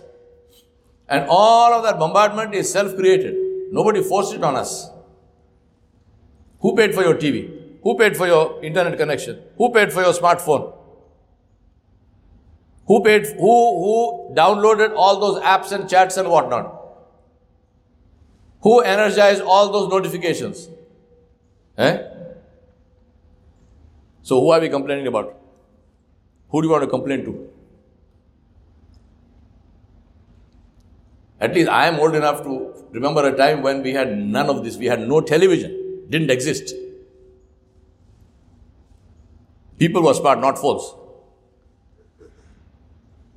And 1.09 1.27
all 1.29 1.75
of 1.75 1.83
that 1.83 1.99
bombardment 1.99 2.55
is 2.55 2.71
self 2.73 2.95
created. 2.95 3.35
Nobody 3.73 4.03
forced 4.03 4.33
it 4.33 4.45
on 4.45 4.57
us. 4.57 4.89
Who 6.61 6.77
paid 6.77 6.95
for 6.95 7.03
your 7.03 7.15
TV? 7.15 7.51
Who 7.83 7.99
paid 7.99 8.17
for 8.17 8.27
your 8.27 8.63
internet 8.63 8.97
connection? 8.97 9.43
Who 9.57 9.73
paid 9.73 9.93
for 9.93 10.03
your 10.03 10.13
smartphone? 10.13 10.73
Who 12.91 13.01
paid, 13.05 13.25
who, 13.27 13.57
who 13.83 14.35
downloaded 14.35 14.95
all 14.97 15.21
those 15.21 15.41
apps 15.41 15.71
and 15.71 15.89
chats 15.89 16.17
and 16.17 16.29
whatnot? 16.29 16.77
Who 18.63 18.81
energized 18.81 19.43
all 19.43 19.71
those 19.71 19.89
notifications? 19.89 20.69
Eh? 21.79 22.03
So, 24.23 24.41
who 24.41 24.51
are 24.51 24.59
we 24.59 24.69
complaining 24.69 25.07
about? 25.07 25.39
Who 26.49 26.63
do 26.63 26.67
you 26.67 26.73
want 26.73 26.83
to 26.83 26.91
complain 26.91 27.25
to? 27.27 27.49
At 31.41 31.55
least 31.55 31.69
I 31.69 31.87
am 31.87 32.01
old 32.01 32.17
enough 32.17 32.43
to 32.43 32.75
remember 32.91 33.25
a 33.25 33.37
time 33.37 33.63
when 33.63 33.85
we 33.85 33.93
had 33.93 34.19
none 34.19 34.51
of 34.51 34.65
this. 34.65 34.77
We 34.77 34.87
had 34.87 34.99
no 34.99 35.21
television, 35.21 36.07
didn't 36.11 36.33
exist. 36.33 36.75
People 39.79 40.03
were 40.03 40.15
smart, 40.15 40.41
not 40.41 40.59
fools. 40.59 40.97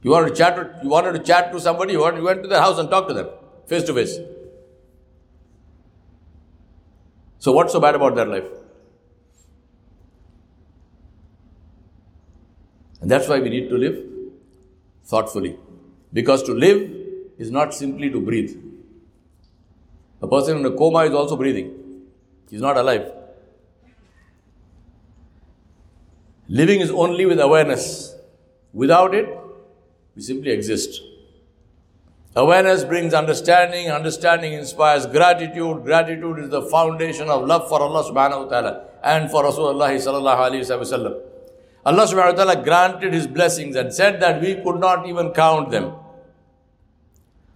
You 0.04 0.12
wanted 0.12 0.30
to 0.30 0.36
chat, 0.36 0.84
you 0.84 0.90
wanted 0.90 1.14
to 1.14 1.20
chat 1.20 1.52
to 1.54 1.60
somebody, 1.60 1.94
you 1.94 2.02
went 2.02 2.44
to 2.44 2.48
their 2.48 2.62
house 2.62 2.78
and 2.78 2.90
talked 2.90 3.08
to 3.08 3.14
them 3.14 3.30
face 3.66 3.84
to 3.84 3.94
face. 3.94 4.18
So, 7.40 7.52
what's 7.52 7.74
so 7.74 7.80
bad 7.80 7.96
about 7.96 8.16
their 8.16 8.26
life? 8.26 8.46
And 13.02 13.12
that's 13.12 13.28
why 13.28 13.40
we 13.40 13.50
need 13.50 13.70
to 13.70 13.78
live 13.78 13.98
thoughtfully. 15.06 15.58
Because 16.12 16.44
to 16.44 16.54
live 16.54 16.90
is 17.38 17.52
not 17.52 17.74
simply 17.74 18.10
to 18.10 18.22
breathe. 18.22 18.56
A 20.22 20.28
person 20.28 20.58
in 20.60 20.66
a 20.66 20.72
coma 20.72 21.00
is 21.00 21.14
also 21.14 21.36
breathing, 21.36 21.74
he's 22.50 22.62
not 22.62 22.78
alive. 22.78 23.12
Living 26.48 26.82
is 26.82 26.92
only 26.92 27.26
with 27.26 27.40
awareness. 27.40 28.16
Without 28.74 29.14
it, 29.16 29.28
we 30.15 30.23
simply 30.23 30.51
exist. 30.51 31.01
Awareness 32.37 32.85
brings 32.85 33.15
understanding, 33.15 33.91
understanding 33.91 34.53
inspires 34.53 35.07
gratitude, 35.07 35.85
gratitude 35.85 36.39
is 36.39 36.51
the 36.51 36.63
foundation 36.63 37.29
of 37.29 37.47
love 37.47 37.69
for 37.69 37.81
Allah 37.81 38.05
subhanahu 38.05 38.45
wa 38.45 38.49
ta'ala 38.51 38.85
and 39.03 39.31
for 39.31 39.45
Rasulullah 39.45 39.91
sallallahu 39.91 40.51
alayhi 40.51 40.69
wa 40.71 40.85
sallam. 40.85 41.21
Allah 41.85 42.05
subhanahu 42.07 42.37
wa 42.37 42.45
ta'ala 42.45 42.63
granted 42.63 43.13
His 43.13 43.27
blessings 43.27 43.77
and 43.77 43.93
said 43.93 44.21
that 44.21 44.41
we 44.41 44.55
could 44.57 44.79
not 44.79 45.07
even 45.07 45.33
count 45.33 45.71
them. 45.71 45.95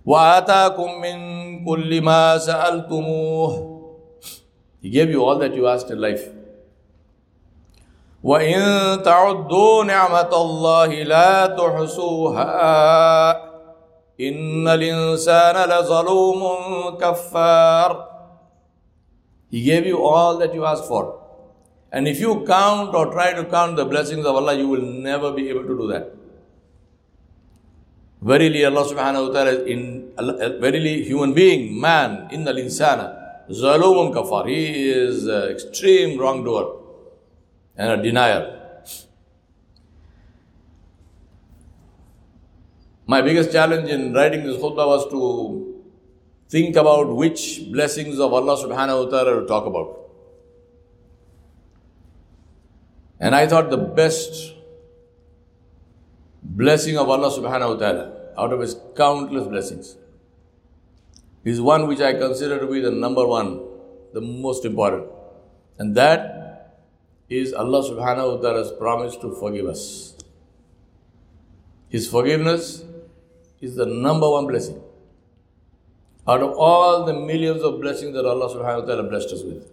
وَآتَاكُم 0.07 1.01
مِّن 1.01 1.64
كُلِّ 1.64 2.01
مَا 2.03 2.38
سَأَلْتُمُوهُ 2.38 3.94
He 4.81 4.90
gave 4.90 5.11
you 5.11 5.22
all 5.22 5.38
that 5.38 5.55
you 5.55 5.68
asked 5.68 5.90
in 5.90 6.01
life. 6.01 6.29
وإن 8.22 9.03
تعدوا 9.03 9.85
نعمة 9.85 10.33
الله 10.33 11.03
لا 11.03 11.46
تحصوها 11.46 12.53
إن 14.20 14.68
الإنسان 14.68 15.68
لظلوم 15.70 16.42
كفار 17.01 18.12
He 19.51 19.62
gave 19.64 19.85
you 19.87 19.98
all 20.03 20.38
that 20.38 20.55
you 20.55 20.64
asked 20.64 20.87
for. 20.88 21.20
And 21.92 22.09
if 22.09 22.18
you 22.20 22.42
count 22.46 22.94
or 22.94 23.12
try 23.12 23.35
to 23.35 23.44
count 23.44 23.77
the 23.77 23.85
blessings 23.85 24.25
of 24.25 24.35
Allah, 24.35 24.55
you 24.55 24.66
will 24.66 24.81
never 24.81 25.31
be 25.31 25.51
able 25.51 25.64
to 25.64 25.77
do 25.77 25.88
that. 25.88 26.11
Verily, 28.22 28.64
Allah 28.64 28.85
subhanahu 28.88 29.29
wa 29.29 29.35
ta'ala 29.35 29.51
is 29.51 29.66
in, 29.66 30.11
verily, 30.59 31.05
human 31.05 31.35
being, 31.35 31.79
man, 31.79 32.29
in 32.31 32.44
the 32.44 32.53
insana, 32.53 33.44
zalumun 33.51 34.14
kafar. 34.14 34.48
He 34.48 34.88
is 34.90 35.29
uh, 35.29 35.48
extreme 35.51 36.18
wrongdoer 36.18 36.83
and 37.78 38.00
a 38.00 38.04
denial. 38.04 38.54
My 43.06 43.22
biggest 43.22 43.52
challenge 43.52 43.90
in 43.90 44.13
writing 44.13 44.44
this 44.44 44.58
khutbah 44.58 44.88
was 44.88 45.10
to 45.12 45.84
think 46.50 46.76
about 46.76 47.16
which 47.16 47.72
blessings 47.72 48.20
of 48.20 48.34
Allah 48.34 48.58
subhanahu 48.58 49.06
wa 49.06 49.10
ta'ala 49.12 49.42
to 49.42 49.48
talk 49.48 49.66
about. 49.66 49.98
And 53.20 53.34
I 53.34 53.48
thought 53.48 53.70
the 53.70 53.78
best 53.78 54.54
blessing 56.44 56.98
of 56.98 57.10
Allah 57.10 57.30
subhanahu 57.32 57.76
wa 57.76 57.78
ta'ala 57.78 58.12
out 58.38 58.54
of 58.54 58.60
his 58.60 58.76
countless 58.96 59.48
blessings 59.48 59.96
is 61.44 61.62
one 61.62 61.88
which 61.88 62.02
I 62.02 62.13
consider 62.13 62.60
to 62.60 62.68
be 62.68 62.82
the 62.82 62.92
number 62.92 63.26
one, 63.26 63.62
the 64.13 64.22
most 64.22 64.66
important. 64.66 65.08
And 65.80 65.96
that 65.96 66.37
is 67.30 67.54
Allah 67.54 67.84
subhanahu 67.84 68.36
wa 68.36 68.42
ta'ala's 68.42 68.72
promise 68.72 69.16
to 69.18 69.32
forgive 69.36 69.68
us. 69.68 70.16
His 71.90 72.08
forgiveness 72.10 72.84
is 73.62 73.76
the 73.76 73.86
number 73.86 74.30
one 74.30 74.48
blessing. 74.48 74.82
Out 76.28 76.42
of 76.42 76.58
all 76.58 77.06
the 77.06 77.13
millions 77.13 77.63
of 77.63 77.80
blessings 77.80 78.13
that 78.13 78.26
Allah 78.26 78.50
subhanahu 78.50 78.82
wa 78.82 78.86
ta'ala 78.86 79.04
blessed 79.04 79.32
us 79.34 79.44
with. 79.44 79.70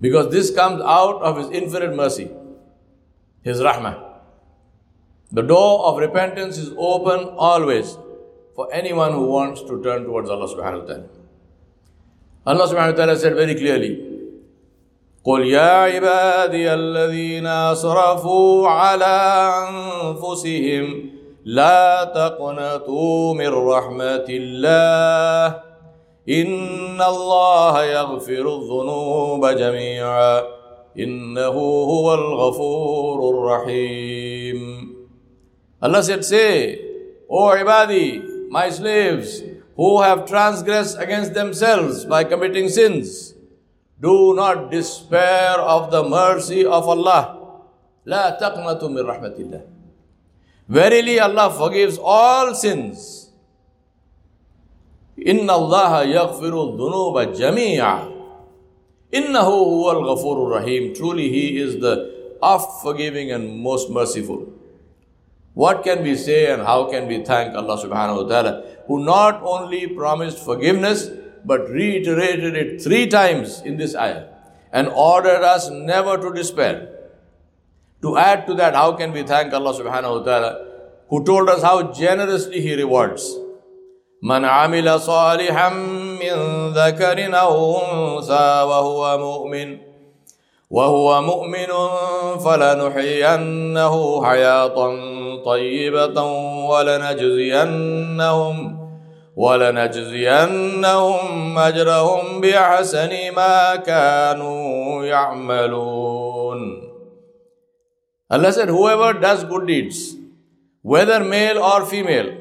Because 0.00 0.30
this 0.30 0.54
comes 0.54 0.80
out 0.80 1.22
of 1.22 1.38
His 1.38 1.50
infinite 1.50 1.94
mercy, 1.94 2.30
His 3.42 3.60
rahmah. 3.60 4.04
The 5.30 5.42
door 5.42 5.86
of 5.86 5.98
repentance 5.98 6.56
is 6.56 6.72
open 6.76 7.28
always 7.36 7.98
for 8.54 8.72
anyone 8.72 9.12
who 9.12 9.26
wants 9.26 9.60
to 9.62 9.82
turn 9.82 10.04
towards 10.04 10.30
Allah 10.30 10.48
subhanahu 10.48 10.82
wa 10.82 10.86
ta'ala. 10.86 11.08
Allah 12.46 12.66
subhanahu 12.66 12.92
wa 12.92 12.96
ta'ala 12.96 13.16
said 13.16 13.34
very 13.34 13.54
clearly, 13.54 14.07
قل 15.28 15.46
يا 15.46 15.60
عبادي 15.60 16.74
الذين 16.74 17.46
اسرفوا 17.46 18.68
على 18.68 19.52
انفسهم 19.68 21.10
لا 21.44 22.04
تقنطوا 22.04 23.34
من 23.34 23.48
رحمه 23.48 24.24
الله 24.28 25.60
ان 26.28 27.00
الله 27.02 27.84
يغفر 27.84 28.56
الذنوب 28.56 29.46
جميعا 29.46 30.42
انه 30.98 31.56
هو 31.92 32.14
الغفور 32.14 33.30
الرحيم 33.30 34.88
Allah 35.82 36.02
said 36.02 36.24
say 36.24 36.80
O 37.28 37.52
ibadi 37.52 38.22
my 38.48 38.70
slaves 38.70 39.42
who 39.76 40.00
have 40.00 40.24
transgressed 40.24 40.96
against 40.98 41.34
themselves 41.34 42.06
by 42.06 42.24
committing 42.24 42.70
sins 42.70 43.34
Do 43.99 44.33
not 44.35 44.71
despair 44.71 45.59
of 45.59 45.91
the 45.91 46.03
mercy 46.03 46.65
of 46.65 46.87
Allah. 46.87 47.39
لا 48.05 48.37
تقنطوا 48.39 48.89
من 48.89 49.03
رحمة 49.05 49.37
الله. 49.39 49.61
Verily 50.67 51.19
Allah 51.19 51.49
forgives 51.51 51.97
all 51.97 52.53
sins. 52.53 53.29
إن 55.17 55.49
الله 55.49 56.03
يغفر 56.03 56.53
الذنوب 56.53 57.33
جميعا. 57.33 58.11
إنه 59.13 59.47
هو 59.47 59.91
الغفور 59.91 60.37
الرحيم. 60.47 60.95
Truly 60.95 61.29
He 61.29 61.57
is 61.57 61.79
the 61.79 62.11
oft 62.41 62.81
forgiving 62.83 63.31
and 63.31 63.59
most 63.59 63.89
merciful. 63.89 64.51
What 65.53 65.83
can 65.83 66.03
we 66.03 66.15
say 66.15 66.51
and 66.51 66.63
how 66.63 66.89
can 66.89 67.07
we 67.07 67.23
thank 67.23 67.55
Allah 67.55 67.77
subhanahu 67.77 68.23
wa 68.23 68.27
ta'ala 68.27 68.63
who 68.87 69.05
not 69.05 69.41
only 69.43 69.87
promised 69.87 70.39
forgiveness 70.39 71.09
but 71.45 71.69
reiterated 71.69 72.55
it 72.55 72.81
three 72.81 73.07
times 73.07 73.61
in 73.61 73.77
this 73.77 73.95
ayah 73.95 74.25
and 74.71 74.87
ordered 74.87 75.43
us 75.43 75.69
never 75.69 76.17
to 76.17 76.33
despair. 76.33 76.89
To 78.01 78.17
add 78.17 78.47
to 78.47 78.53
that, 78.55 78.75
how 78.75 78.93
can 78.93 79.11
we 79.11 79.23
thank 79.23 79.53
Allah 79.53 79.73
subhanahu 79.73 80.19
wa 80.19 80.23
ta'ala 80.23 80.51
who 81.09 81.23
told 81.23 81.49
us 81.49 81.61
how 81.61 81.91
generously 81.91 82.61
He 82.61 82.75
rewards? 82.75 83.39
من 84.23 84.45
عمل 84.45 84.99
صالحا 84.99 85.69
من 86.19 86.69
ذكر 86.73 87.39
أو 87.39 87.77
أنثى 87.77 88.63
وهو 88.63 89.17
مؤمن 89.17 89.77
وهو 90.69 91.21
مؤمن 91.21 91.67
فلنحيينه 92.39 94.25
حياة 94.25 94.75
طيبة 95.45 96.23
ولنجزينهم 96.69 98.57
ولنجزينهم 99.37 101.23
أجرهم 101.57 102.41
بأحسن 102.41 103.31
ما 103.35 103.75
كانوا 103.75 105.05
يعملون 105.05 106.89
Allah 108.29 108.51
said, 108.51 108.69
whoever 108.69 109.13
does 109.13 109.43
good 109.43 109.67
deeds, 109.67 110.15
whether 110.81 111.23
male 111.23 111.59
or 111.59 111.85
female, 111.85 112.35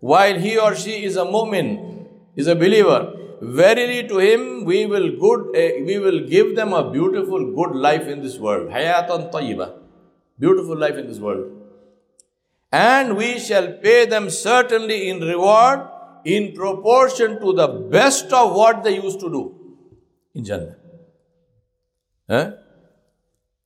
while 0.00 0.36
he 0.36 0.58
or 0.58 0.74
she 0.74 1.04
is 1.04 1.16
a 1.16 1.24
mu'min, 1.24 2.06
is 2.34 2.48
a 2.48 2.56
believer, 2.56 3.12
verily 3.40 4.08
to 4.08 4.18
him 4.18 4.64
we 4.64 4.84
will 4.86 5.10
good 5.24 5.54
uh, 5.54 5.84
we 5.84 5.98
will 5.98 6.20
give 6.26 6.56
them 6.56 6.72
a 6.72 6.90
beautiful 6.90 7.52
good 7.54 7.76
life 7.76 8.08
in 8.08 8.20
this 8.20 8.36
world. 8.38 8.70
Hayatan 8.70 9.30
tayyiba. 9.30 9.74
Beautiful 10.40 10.76
life 10.76 10.96
in 10.96 11.06
this 11.06 11.18
world. 11.18 11.52
And 12.72 13.16
we 13.16 13.38
shall 13.38 13.74
pay 13.74 14.06
them 14.06 14.28
certainly 14.28 15.08
in 15.08 15.20
reward 15.20 15.80
in 16.35 16.51
proportion 16.53 17.39
to 17.41 17.53
the 17.53 17.67
best 17.95 18.33
of 18.33 18.53
what 18.53 18.83
they 18.83 18.95
used 18.95 19.19
to 19.21 19.29
do 19.29 19.43
in 20.33 20.43
Jannah. 20.43 20.75
Huh? 22.29 22.51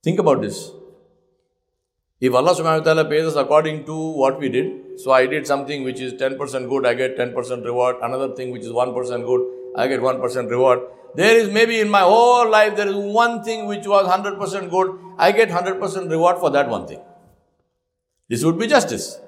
Think 0.03 0.19
about 0.19 0.41
this. 0.41 0.71
If 2.19 2.35
Allah 2.35 2.53
subhanahu 2.53 2.81
wa 2.81 2.85
ta'ala 2.87 3.05
pays 3.05 3.25
us 3.25 3.35
according 3.35 3.85
to 3.85 3.95
what 4.21 4.39
we 4.39 4.49
did, 4.49 4.99
so 4.99 5.11
I 5.11 5.25
did 5.25 5.47
something 5.47 5.83
which 5.83 5.99
is 5.99 6.13
10% 6.13 6.69
good, 6.69 6.85
I 6.85 6.93
get 6.93 7.17
10% 7.17 7.65
reward. 7.65 7.95
Another 8.03 8.35
thing 8.35 8.51
which 8.51 8.61
is 8.61 8.71
1% 8.71 9.25
good, 9.25 9.47
I 9.75 9.87
get 9.87 10.01
1% 10.01 10.49
reward. 10.51 10.81
There 11.15 11.35
is 11.35 11.49
maybe 11.49 11.79
in 11.79 11.89
my 11.89 12.01
whole 12.01 12.47
life, 12.47 12.75
there 12.75 12.87
is 12.87 12.95
one 12.95 13.43
thing 13.43 13.65
which 13.65 13.87
was 13.87 14.05
100% 14.07 14.69
good, 14.69 14.99
I 15.17 15.31
get 15.31 15.49
100% 15.49 16.11
reward 16.11 16.37
for 16.37 16.51
that 16.51 16.69
one 16.69 16.85
thing. 16.87 17.01
This 18.29 18.43
would 18.43 18.59
be 18.59 18.67
justice. 18.67 19.19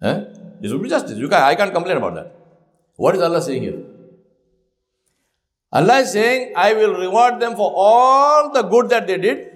Huh? 0.00 0.24
This 0.62 0.72
would 0.72 0.82
be 0.82 0.88
justice. 0.88 1.18
You 1.18 1.28
can, 1.28 1.42
I 1.42 1.54
can't 1.56 1.74
complain 1.74 1.96
about 1.96 2.14
that. 2.14 2.34
What 2.96 3.16
is 3.16 3.20
Allah 3.20 3.42
saying 3.42 3.62
here? 3.62 3.80
Allah 5.72 5.98
is 6.00 6.12
saying, 6.12 6.52
I 6.56 6.72
will 6.74 6.94
reward 6.94 7.40
them 7.40 7.56
for 7.56 7.72
all 7.74 8.52
the 8.52 8.62
good 8.62 8.88
that 8.90 9.08
they 9.08 9.18
did 9.18 9.48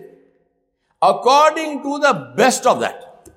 according 1.01 1.83
to 1.85 1.99
the 2.01 2.33
best 2.37 2.67
of 2.67 2.81
that. 2.81 3.31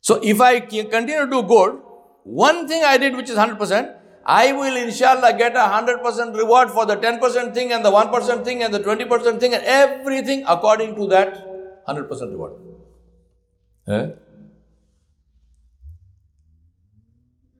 So 0.00 0.20
if 0.22 0.40
I 0.40 0.60
continue 0.60 1.24
to 1.24 1.30
do 1.30 1.42
good, 1.42 1.80
one 2.22 2.68
thing 2.68 2.84
I 2.84 2.96
did 2.96 3.16
which 3.16 3.30
is 3.30 3.36
100%, 3.36 3.96
I 4.26 4.52
will 4.52 4.76
inshallah 4.76 5.36
get 5.36 5.56
a 5.56 5.58
100% 5.58 6.36
reward 6.36 6.70
for 6.70 6.86
the 6.86 6.96
10% 6.96 7.52
thing 7.52 7.72
and 7.72 7.84
the 7.84 7.90
1% 7.90 8.44
thing 8.44 8.62
and 8.62 8.72
the 8.72 8.80
20% 8.80 9.40
thing 9.40 9.54
and 9.54 9.64
everything 9.64 10.44
according 10.46 10.94
to 10.94 11.08
that 11.08 11.34
100% 11.88 12.08
reward. 12.30 12.52
Eh? 13.88 14.06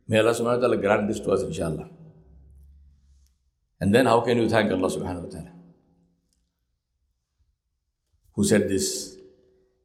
May 0.08 0.20
Allah 0.20 0.34
subhanahu 0.34 0.58
wa 0.58 0.63
ta'ala 0.65 0.78
grant 0.78 1.08
this 1.08 1.20
to 1.20 1.32
us 1.32 1.44
inshallah. 1.44 1.89
And 3.80 3.94
then 3.94 4.06
how 4.06 4.22
can 4.22 4.38
you 4.38 4.50
thank 4.50 4.72
Allah 4.72 4.89
subhanahu 4.89 5.26
wa 5.26 5.32
ta'ala? 5.32 5.52
Who 8.34 8.44
said 8.44 8.68
this? 8.68 9.20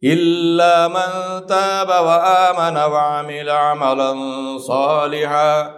إلا 0.05 0.89
من 0.89 1.47
تاب 1.47 1.89
وآمن 1.89 2.77
وعمل 2.77 3.49
عملا 3.51 4.13
صالحا 4.59 5.75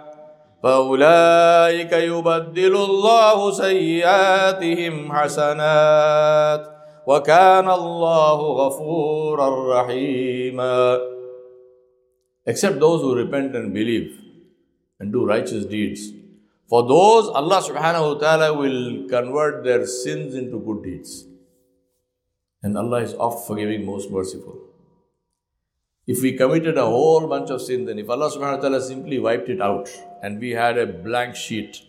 فأولئك 0.63 1.93
يبدل 1.93 2.75
الله 2.75 3.51
سيئاتهم 3.51 5.13
حسنات 5.13 6.63
وكان 7.07 7.69
الله 7.69 8.39
غفورا 8.41 9.49
رحيما 9.79 10.99
Except 12.47 12.79
those 12.79 13.01
who 13.01 13.15
repent 13.15 13.55
and 13.55 13.73
believe 13.73 14.20
and 15.02 15.12
do 15.12 15.26
righteous 15.26 15.64
deeds. 15.66 16.12
For 16.70 16.86
those, 16.86 17.28
Allah 17.28 17.60
subhanahu 17.60 18.14
wa 18.14 18.18
ta'ala 18.20 18.56
will 18.56 19.08
convert 19.08 19.64
their 19.64 19.84
sins 19.84 20.36
into 20.36 20.60
good 20.60 20.84
deeds. 20.84 21.24
And 22.62 22.78
Allah 22.78 23.02
is 23.02 23.14
oft 23.14 23.48
forgiving, 23.48 23.84
most 23.84 24.12
merciful. 24.12 24.60
If 26.06 26.22
we 26.22 26.36
committed 26.36 26.78
a 26.78 26.86
whole 26.86 27.26
bunch 27.26 27.50
of 27.50 27.60
sins, 27.60 27.88
then 27.88 27.98
if 27.98 28.08
Allah 28.08 28.30
subhanahu 28.30 28.58
wa 28.58 28.62
ta'ala 28.62 28.80
simply 28.80 29.18
wiped 29.18 29.48
it 29.48 29.60
out 29.60 29.90
and 30.22 30.38
we 30.38 30.50
had 30.50 30.78
a 30.78 30.86
blank 30.86 31.34
sheet, 31.34 31.82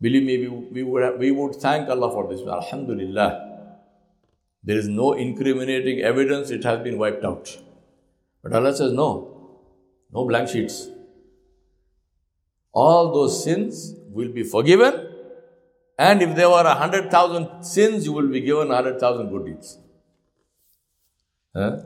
believe 0.00 0.22
me, 0.22 0.38
we, 0.38 0.48
we, 0.48 0.82
would, 0.84 1.02
have, 1.02 1.16
we 1.16 1.32
would 1.32 1.56
thank 1.56 1.88
Allah 1.88 2.12
for 2.12 2.28
this. 2.32 2.46
Alhamdulillah. 2.46 3.32
There 4.62 4.78
is 4.78 4.86
no 4.86 5.14
incriminating 5.14 5.98
evidence, 6.00 6.50
it 6.50 6.62
has 6.62 6.78
been 6.78 6.96
wiped 6.96 7.24
out. 7.24 7.58
But 8.44 8.52
Allah 8.52 8.72
says, 8.72 8.92
no, 8.92 9.58
no 10.12 10.24
blank 10.26 10.48
sheets. 10.48 10.88
All 12.82 13.12
those 13.18 13.42
sins 13.44 13.94
will 14.16 14.32
be 14.40 14.44
forgiven 14.56 14.94
and 15.98 16.22
if 16.22 16.36
there 16.36 16.48
were 16.48 16.64
a 16.64 16.74
hundred 16.74 17.10
thousand 17.10 17.64
sins, 17.64 18.06
you 18.06 18.12
will 18.12 18.28
be 18.28 18.40
given 18.40 18.70
a 18.70 18.76
hundred 18.76 19.00
thousand 19.00 19.30
good 19.30 19.46
deeds. 19.46 19.78
Huh? 21.54 21.80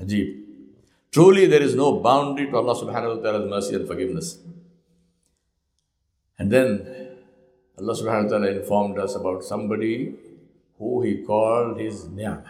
Ajib. 0.00 0.44
Truly, 1.10 1.46
there 1.46 1.62
is 1.62 1.74
no 1.74 1.98
boundary 1.98 2.46
to 2.46 2.56
Allah 2.56 2.76
subhanahu 2.76 3.16
wa 3.16 3.22
ta'ala's 3.22 3.50
mercy 3.50 3.74
and 3.74 3.88
forgiveness. 3.88 4.38
And 6.38 6.52
then 6.52 6.68
Allah 7.80 7.94
subhanahu 7.94 8.24
wa 8.24 8.30
ta'ala 8.30 8.46
informed 8.52 8.98
us 9.00 9.16
about 9.16 9.42
somebody 9.42 10.14
who 10.78 11.02
he 11.02 11.24
called 11.24 11.80
his 11.80 12.06
ni'mah. 12.06 12.44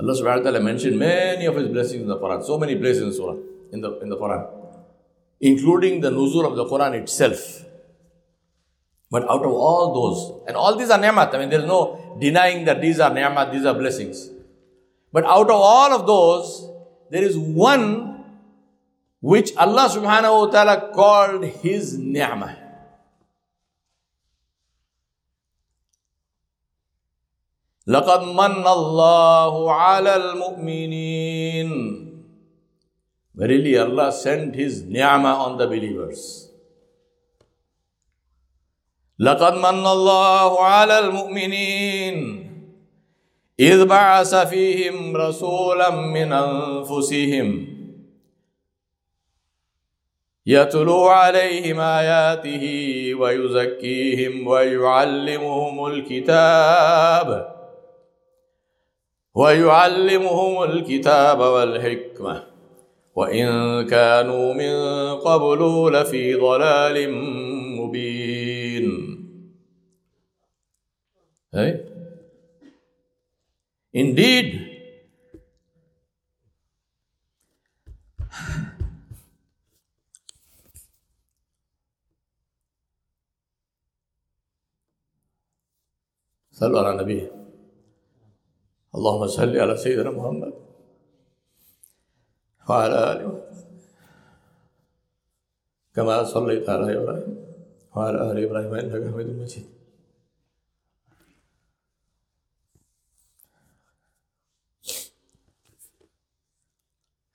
Allah 0.00 0.12
subhanahu 0.12 0.44
wa 0.44 0.50
ta'ala 0.50 0.60
mentioned 0.60 0.98
many 0.98 1.46
of 1.46 1.56
his 1.56 1.68
blessings 1.68 2.02
in 2.02 2.08
the 2.08 2.18
Quran, 2.18 2.44
so 2.44 2.58
many 2.58 2.76
places 2.76 3.02
in 3.04 3.12
Surah, 3.14 3.38
in 3.72 3.80
the, 3.80 3.98
in 4.00 4.10
the 4.10 4.18
Quran, 4.18 4.57
including 5.39 6.01
the 6.01 6.09
nuzul 6.09 6.45
of 6.45 6.55
the 6.55 6.65
Quran 6.65 6.93
itself. 7.01 7.65
But 9.11 9.23
out 9.29 9.45
of 9.45 9.51
all 9.51 9.93
those, 9.93 10.47
and 10.47 10.57
all 10.57 10.75
these 10.75 10.89
are 10.89 10.97
ni'mat, 10.97 11.35
I 11.35 11.39
mean, 11.39 11.49
there's 11.49 11.65
no 11.65 12.17
denying 12.19 12.65
that 12.65 12.81
these 12.81 12.99
are 12.99 13.13
ni'mat, 13.13 13.51
these 13.51 13.65
are 13.65 13.73
blessings. 13.73 14.29
But 15.11 15.25
out 15.25 15.49
of 15.49 15.55
all 15.55 15.93
of 15.93 16.07
those, 16.07 16.67
there 17.11 17.23
is 17.23 17.37
one 17.37 18.25
which 19.21 19.55
Allah 19.55 19.87
subhanahu 19.87 20.47
wa 20.47 20.51
ta'ala 20.51 20.91
called 20.93 21.45
his 21.45 21.97
ni'mah. 21.97 22.63
لقد 27.87 28.21
من 28.31 28.63
الله 28.63 29.71
على 29.71 30.15
المؤمنين 30.15 31.69
Verily 33.38 33.78
Allah 33.78 34.10
sent 34.10 34.56
his 34.56 34.82
ni'mah 34.82 35.46
on 35.46 35.58
the 35.58 35.66
believers. 35.66 36.48
لقد 39.18 39.54
من 39.54 39.86
الله 39.86 40.64
على 40.64 40.98
المؤمنين 40.98 42.18
إذ 43.60 43.84
بعث 43.84 44.34
فيهم 44.34 45.16
رسولا 45.16 45.90
من 45.90 46.32
أنفسهم 46.32 47.78
يتلو 50.46 51.06
عليهم 51.06 51.80
آياته 51.80 52.64
ويزكيهم 53.14 54.46
ويعلمهم 54.46 55.86
الكتاب 55.86 57.54
ويعلمهم 59.34 60.62
الكتاب 60.62 61.38
والحكمة 61.38 62.47
وإن 63.18 63.46
كانوا 63.86 64.54
من 64.54 64.74
قبل 65.20 65.60
لفي 65.92 66.34
ضلال 66.34 66.96
مبين. 67.78 68.86
Right? 71.52 71.80
Indeed, 73.94 74.48
صلوا 86.52 86.78
على 86.78 86.90
النبي 86.90 87.30
اللهم 88.94 89.26
صل 89.26 89.56
على 89.56 89.76
سيدنا 89.76 90.10
محمد 90.10 90.67
وعلى 92.69 92.97
آله 93.11 93.43
كما 95.95 96.23
صليت 96.23 96.69
على 96.69 96.97
إبراهيم 96.97 97.35
وعلى 97.95 98.31
آل 98.31 98.37
إبراهيم 98.43 98.73
إنك 98.73 99.13
حميد 99.13 99.29
مجيد 99.39 99.67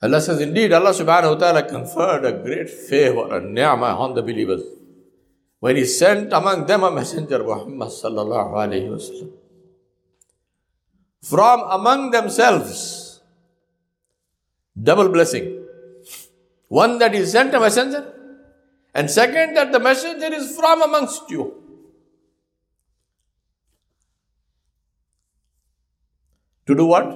Allah 0.00 0.20
says, 0.20 0.38
indeed, 0.40 0.72
Allah 0.72 0.94
subhanahu 0.94 1.34
wa 1.34 1.38
ta'ala 1.42 1.62
conferred 1.66 2.24
a 2.24 2.30
great 2.38 2.70
favor 2.70 3.34
and 3.34 3.52
ni'mah 3.52 3.98
on 3.98 4.14
the 4.14 4.22
believers 4.22 4.62
when 5.58 5.74
He 5.74 5.84
sent 5.84 6.32
among 6.32 6.66
them 6.66 6.84
a 6.84 6.90
messenger, 6.90 7.42
Muhammad 7.42 7.88
sallallahu 7.88 8.54
alayhi 8.54 8.94
wasallam. 8.94 9.32
From 11.22 11.66
among 11.66 12.12
themselves, 12.12 13.01
double 14.81 15.09
blessing. 15.09 15.65
One 16.67 16.97
that 16.99 17.13
He 17.13 17.25
sent 17.25 17.53
a 17.53 17.59
messenger, 17.59 18.13
and 18.93 19.09
second 19.09 19.55
that 19.55 19.71
the 19.71 19.79
messenger 19.79 20.33
is 20.33 20.55
from 20.55 20.81
amongst 20.81 21.29
you. 21.29 21.63
To 26.67 26.75
do 26.75 26.85
what? 26.85 27.07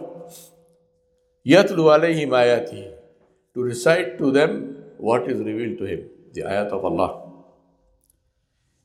Yatlu 1.46 1.86
alayhim 1.96 2.30
ayati. 2.30 2.92
To 3.54 3.62
recite 3.64 4.18
to 4.18 4.32
them 4.32 4.76
what 4.98 5.30
is 5.30 5.40
revealed 5.40 5.78
to 5.80 5.86
him, 5.86 6.10
the 6.34 6.42
ayat 6.42 6.68
of 6.68 6.84
Allah. 6.84 7.24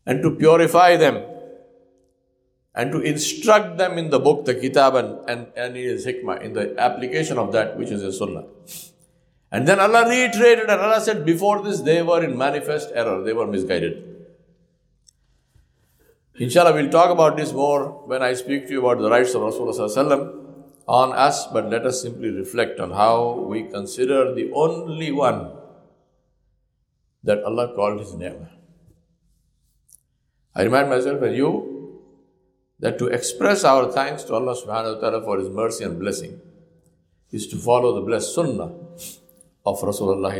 And 0.06 0.22
to 0.22 0.30
purify 0.36 0.96
them. 0.96 1.24
And 2.74 2.90
to 2.92 3.00
instruct 3.00 3.76
them 3.76 3.98
in 3.98 4.08
the 4.10 4.18
book, 4.18 4.46
the 4.46 4.54
kitab 4.54 4.94
and, 4.94 5.28
and, 5.28 5.46
and 5.56 5.76
his 5.76 6.06
hikmah, 6.06 6.40
in 6.40 6.54
the 6.54 6.74
application 6.78 7.38
of 7.38 7.52
that 7.52 7.76
which 7.76 7.90
is 7.90 8.00
the 8.00 8.12
sunnah. 8.12 8.44
And 9.50 9.68
then 9.68 9.78
Allah 9.78 10.08
reiterated 10.08 10.70
and 10.70 10.80
Allah 10.80 11.00
said, 11.00 11.26
before 11.26 11.62
this 11.62 11.80
they 11.80 12.02
were 12.02 12.24
in 12.24 12.38
manifest 12.38 12.90
error, 12.94 13.22
they 13.22 13.34
were 13.34 13.46
misguided. 13.46 14.12
Inshallah, 16.38 16.72
we'll 16.72 16.90
talk 16.90 17.10
about 17.10 17.36
this 17.36 17.52
more 17.52 18.06
when 18.06 18.22
I 18.22 18.32
speak 18.32 18.66
to 18.66 18.72
you 18.72 18.86
about 18.86 19.02
the 19.02 19.10
rights 19.10 19.34
of 19.34 19.42
Rasulullah 19.42 20.38
on 20.88 21.12
us, 21.12 21.46
but 21.48 21.68
let 21.68 21.84
us 21.84 22.00
simply 22.00 22.30
reflect 22.30 22.80
on 22.80 22.90
how 22.90 23.34
we 23.34 23.64
consider 23.64 24.34
the 24.34 24.50
only 24.52 25.12
one 25.12 25.52
that 27.22 27.44
Allah 27.44 27.74
called 27.74 28.00
His 28.00 28.14
name. 28.14 28.48
I 30.54 30.62
remind 30.62 30.88
myself 30.88 31.20
and 31.22 31.36
you 31.36 31.81
that 32.81 32.99
to 32.99 33.07
express 33.07 33.63
our 33.63 33.91
thanks 33.91 34.23
to 34.25 34.33
Allah 34.33 34.53
subhanahu 34.53 34.95
wa 34.95 34.99
ta'ala 35.01 35.23
for 35.23 35.39
His 35.39 35.49
mercy 35.49 35.83
and 35.83 35.99
blessing 35.99 36.39
is 37.31 37.47
to 37.47 37.57
follow 37.57 37.95
the 37.95 38.01
blessed 38.01 38.33
sunnah 38.33 38.71
of 39.65 39.81
Rasulullah. 39.81 40.31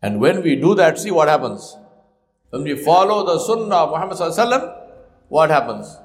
And 0.00 0.20
when 0.20 0.42
we 0.42 0.56
do 0.56 0.74
that, 0.76 0.98
see 0.98 1.10
what 1.10 1.28
happens. 1.28 1.76
When 2.50 2.62
we 2.62 2.76
follow 2.76 3.26
the 3.26 3.38
sunnah 3.38 3.76
of 3.76 3.90
Muhammad, 3.90 4.16
what 5.28 5.50
happens? 5.50 5.96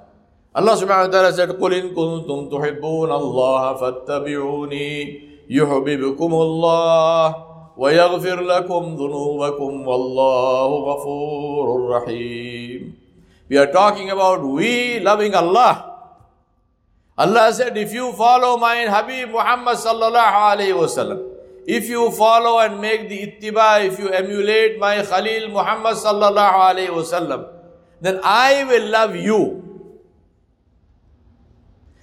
Allah 0.53 0.77
subhanahu 0.77 1.07
wa 1.07 1.13
ta'ala 1.13 1.33
said, 1.33 1.49
قُلْ 1.49 1.73
إِن 1.73 1.95
كُنتُمْ 1.95 2.51
تُحِبُّونَ 2.51 3.09
اللَّهَ 3.09 3.63
فَاتَّبِعُونِي 3.81 4.89
يُحْبِبُكُمُ 5.49 6.31
اللَّهُ 6.33 7.25
وَيَغْفِرْ 7.77 8.39
لَكُمْ 8.41 8.81
ذُنُوبَكُمْ 8.95 9.71
وَاللَّهُ 9.87 10.69
غَفُورٌ 10.89 11.65
رَحِيمٌ 11.89 12.81
we 13.48 13.56
are 13.56 13.70
talking 13.72 14.10
about 14.10 14.44
we 14.44 15.00
loving 15.00 15.34
Allah. 15.34 15.84
Allah 17.16 17.52
said, 17.52 17.76
if 17.76 17.92
you 17.92 18.12
follow 18.12 18.56
my 18.58 18.86
Habib 18.86 19.30
Muhammad 19.30 19.76
sallallahu 19.76 20.38
alayhi 20.52 20.76
wasallam, 20.76 21.24
if 21.66 21.88
you 21.88 22.10
follow 22.12 22.60
and 22.60 22.80
make 22.80 23.08
the 23.08 23.18
ittiba, 23.26 23.84
if 23.84 23.98
you 23.98 24.08
emulate 24.08 24.78
my 24.78 25.02
Khalil 25.02 25.48
Muhammad 25.50 25.96
sallallahu 25.96 26.62
alayhi 26.68 26.94
wasallam, 26.94 27.48
then 28.00 28.20
I 28.22 28.64
will 28.64 28.88
love 28.88 29.16
you. 29.16 29.40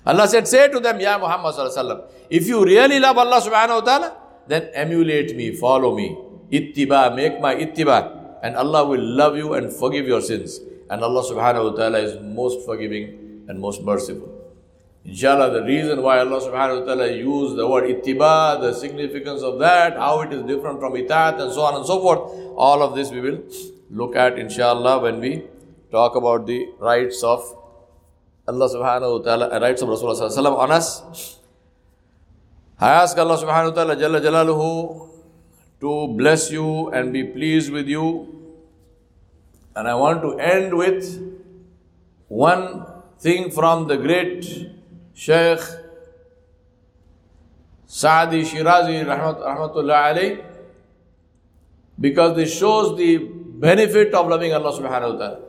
Allah 0.06 0.28
said, 0.28 0.48
Say 0.48 0.68
to 0.70 0.80
them, 0.80 1.00
Ya 1.00 1.18
Muhammad, 1.18 1.56
sallallahu 1.56 1.72
alayhi 1.72 1.82
wasallam, 1.82 2.02
if 2.30 2.48
you 2.48 2.64
really 2.66 3.00
love 3.00 3.18
Allah 3.18 3.42
subhanahu 3.42 3.82
wa 3.82 3.86
ta'ala, 3.86 4.10
then 4.48 4.70
emulate 4.74 5.36
me, 5.36 5.56
follow 5.56 5.96
me. 5.96 6.14
Ittiba, 6.52 7.16
make 7.16 7.40
my 7.42 7.56
ittiba. 7.56 8.42
And 8.44 8.56
Allah 8.56 8.86
will 8.86 9.02
love 9.02 9.38
you 9.38 9.54
and 9.54 9.74
forgive 9.74 10.06
your 10.06 10.22
sins. 10.22 10.60
And 10.90 11.04
Allah 11.04 11.24
subhanahu 11.24 11.72
wa 11.72 11.76
ta'ala 11.78 12.00
is 12.00 12.18
most 12.22 12.66
forgiving 12.66 13.46
and 13.48 13.60
most 13.60 13.82
merciful. 13.82 14.32
Inshallah, 15.04 15.52
the 15.52 15.64
reason 15.64 16.02
why 16.02 16.20
Allah 16.20 16.42
subhanahu 16.42 16.80
wa 16.80 16.86
ta'ala 16.86 17.12
used 17.12 17.56
the 17.58 17.68
word 17.68 17.84
ittiba, 17.84 18.60
the 18.60 18.74
significance 18.74 19.44
of 19.44 19.60
that, 19.60 19.98
how 19.98 20.22
it 20.22 20.34
is 20.34 20.42
different 20.44 20.80
from 20.80 20.94
itat 20.94 21.40
and 21.40 21.54
so 21.54 21.62
on 21.62 21.76
and 21.76 21.86
so 21.86 22.02
forth, 22.02 22.32
all 22.58 22.82
of 22.82 22.96
this 22.96 23.12
we 23.12 23.22
will 23.22 23.40
look 23.92 24.16
at 24.16 24.40
inshallah 24.40 25.00
when 25.00 25.20
we 25.20 25.44
talk 25.92 26.16
about 26.16 26.48
the 26.48 26.68
rights 26.80 27.24
of 27.24 27.44
Allah 28.48 28.68
subhanahu 28.70 29.20
wa 29.20 29.24
ta'ala 29.26 29.50
uh, 29.50 29.60
rights 29.60 29.82
of 29.82 29.90
Rasulullah 29.90 30.58
on 30.58 30.72
us. 30.72 31.40
I 32.80 32.92
ask 32.92 33.18
Allah 33.18 33.38
subhanahu 33.38 33.74
wa 33.74 33.76
ta'ala 33.76 33.96
Jalla 33.96 34.22
Jalaluhu 34.22 35.10
to 35.82 36.08
bless 36.18 36.52
you 36.52 36.90
and 36.90 37.14
be 37.14 37.24
pleased 37.24 37.72
with 37.72 37.88
you. 37.88 38.35
And 39.76 39.88
I 39.88 39.96
want 39.96 40.22
to 40.22 40.40
end 40.40 40.74
with 40.74 41.22
one 42.28 42.86
thing 43.20 43.52
from 43.52 43.88
the 43.88 43.98
great 43.98 44.44
Shaykh 45.14 45.60
Saadi 47.86 48.44
Shirazi 48.44 49.06
rahmatullah 49.06 50.14
alayh 50.14 50.44
because 52.00 52.36
this 52.36 52.58
shows 52.58 52.98
the 52.98 53.18
benefit 53.18 54.14
of 54.14 54.28
loving 54.28 54.54
Allah 54.54 54.72
subhanahu 54.72 55.14
wa 55.14 55.18
ta'ala. 55.20 55.40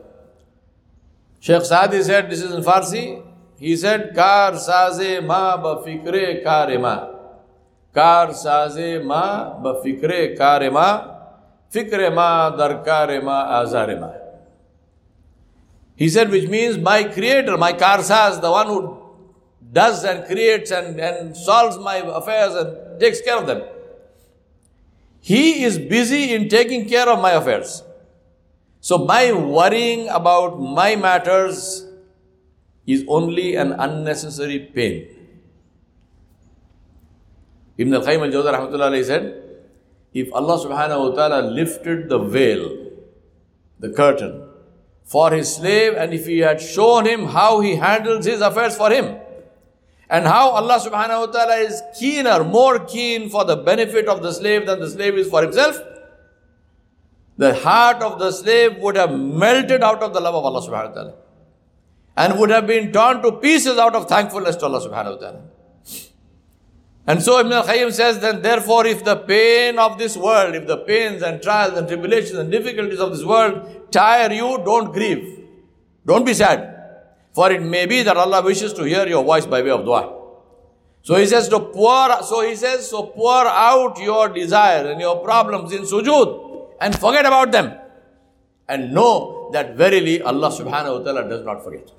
Sheikh 1.39 1.63
Saadi 1.63 2.03
said, 2.03 2.29
this 2.29 2.41
is 2.41 2.51
in 2.51 2.63
Farsi. 2.63 3.23
He 3.59 3.75
said, 3.75 4.13
Kar 4.13 4.53
saze 4.53 5.25
ma 5.25 5.57
ba 5.57 5.81
fikre 5.83 6.43
kare 6.43 6.77
ma. 6.77 7.09
Kar 7.93 8.27
saze 8.29 9.03
ma 9.03 9.57
ba 9.59 9.81
fikre 9.83 10.37
kare 10.37 10.69
ma. 10.69 11.16
Fikre 11.71 12.13
ma 12.13 12.51
darkare 12.55 13.21
ma 13.21 13.63
ma. 13.99 14.11
He 15.95 16.09
said, 16.09 16.29
which 16.29 16.47
means 16.47 16.77
my 16.77 17.03
creator, 17.03 17.57
my 17.57 17.73
karsaz, 17.73 18.39
the 18.39 18.51
one 18.51 18.67
who 18.67 18.97
does 19.73 20.03
and 20.03 20.25
creates 20.25 20.71
and, 20.71 20.99
and 20.99 21.35
solves 21.35 21.77
my 21.79 21.97
affairs 21.97 22.53
and 22.53 22.99
takes 22.99 23.19
care 23.21 23.37
of 23.37 23.47
them. 23.47 23.63
He 25.19 25.63
is 25.63 25.77
busy 25.77 26.33
in 26.33 26.49
taking 26.49 26.87
care 26.87 27.09
of 27.09 27.19
my 27.19 27.31
affairs. 27.31 27.83
So, 28.79 28.99
my 28.99 29.33
worrying 29.33 30.07
about 30.07 30.61
my 30.61 30.95
matters 30.95 31.85
is 32.85 33.03
only 33.07 33.55
an 33.55 33.73
unnecessary 33.73 34.59
pain. 34.59 35.09
Ibn 37.77 37.93
al 37.93 38.01
Qayyim 38.03 38.21
al 38.21 38.31
Jawzah 38.31 39.03
said, 39.03 39.46
if 40.19 40.33
Allah 40.33 40.57
subhanahu 40.57 41.09
wa 41.09 41.15
ta'ala 41.15 41.47
lifted 41.47 42.09
the 42.09 42.17
veil, 42.19 42.63
the 43.79 43.89
curtain, 43.89 44.43
for 45.03 45.31
his 45.31 45.55
slave, 45.55 45.93
and 45.93 46.13
if 46.13 46.25
he 46.25 46.39
had 46.39 46.61
shown 46.61 47.05
him 47.05 47.25
how 47.25 47.59
he 47.59 47.75
handles 47.75 48.25
his 48.25 48.41
affairs 48.41 48.75
for 48.75 48.91
him, 48.91 49.15
and 50.09 50.25
how 50.25 50.49
Allah 50.49 50.79
subhanahu 50.79 51.27
wa 51.27 51.31
ta'ala 51.35 51.57
is 51.57 51.81
keener, 51.99 52.43
more 52.43 52.79
keen 52.79 53.29
for 53.29 53.45
the 53.45 53.57
benefit 53.57 54.07
of 54.07 54.21
the 54.21 54.31
slave 54.31 54.65
than 54.65 54.79
the 54.79 54.89
slave 54.89 55.17
is 55.17 55.29
for 55.29 55.41
himself, 55.41 55.79
the 57.37 57.53
heart 57.53 58.01
of 58.01 58.17
the 58.19 58.31
slave 58.31 58.77
would 58.77 58.95
have 58.95 59.11
melted 59.11 59.83
out 59.83 60.01
of 60.01 60.13
the 60.13 60.19
love 60.19 60.35
of 60.35 60.45
Allah 60.45 60.61
subhanahu 60.61 60.89
wa 60.89 60.95
ta'ala 60.95 61.13
and 62.17 62.39
would 62.39 62.49
have 62.49 62.65
been 62.65 62.91
torn 62.91 63.21
to 63.21 63.31
pieces 63.33 63.77
out 63.77 63.93
of 63.93 64.07
thankfulness 64.09 64.55
to 64.55 64.65
Allah 64.65 64.81
subhanahu 64.81 65.15
wa 65.15 65.17
ta'ala. 65.17 65.41
And 67.07 67.23
so 67.23 67.39
Ibn 67.39 67.53
al-Qayyim 67.53 67.93
says, 67.93 68.19
then 68.19 68.41
therefore 68.41 68.85
if 68.85 69.05
the 69.05 69.15
pain 69.15 69.79
of 69.79 69.97
this 69.97 70.17
world, 70.17 70.55
if 70.55 70.67
the 70.67 70.77
pains 70.77 71.23
and 71.23 71.41
trials 71.41 71.77
and 71.77 71.87
tribulations 71.87 72.33
and 72.33 72.51
difficulties 72.51 72.99
of 72.99 73.11
this 73.11 73.23
world 73.23 73.91
tire 73.91 74.31
you, 74.33 74.61
don't 74.65 74.91
grieve. 74.91 75.45
Don't 76.05 76.25
be 76.25 76.33
sad. 76.33 76.73
For 77.33 77.49
it 77.51 77.61
may 77.61 77.85
be 77.85 78.03
that 78.03 78.17
Allah 78.17 78.43
wishes 78.43 78.73
to 78.73 78.83
hear 78.83 79.07
your 79.07 79.23
voice 79.23 79.45
by 79.45 79.61
way 79.61 79.69
of 79.69 79.85
dua. 79.85 80.15
So 81.01 81.15
he 81.15 81.25
says 81.25 81.47
to 81.47 81.59
pour, 81.61 82.23
so 82.23 82.41
he 82.41 82.55
says, 82.57 82.89
so 82.89 83.03
pour 83.03 83.47
out 83.47 83.97
your 83.99 84.27
desire 84.27 84.91
and 84.91 84.99
your 84.99 85.23
problems 85.23 85.71
in 85.71 85.83
sujood 85.83 86.73
and 86.81 86.93
forget 86.93 87.25
about 87.25 87.53
them. 87.53 87.77
And 88.67 88.91
know 88.93 89.49
that 89.53 89.77
verily 89.77 90.21
Allah 90.21 90.49
subhanahu 90.49 90.99
wa 90.99 91.03
ta'ala 91.05 91.29
does 91.29 91.45
not 91.45 91.63
forget. 91.63 91.89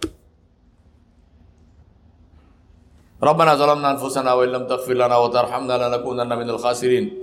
ربنا 3.23 3.55
ظلمنا 3.55 3.91
انفسنا 3.91 4.33
وان 4.33 4.49
لم 4.49 4.67
تغفر 4.67 4.93
لنا 4.93 5.17
وترحمنا 5.17 5.73
لنكونن 5.87 6.37
من 6.37 6.49
الخاسرين 6.49 7.13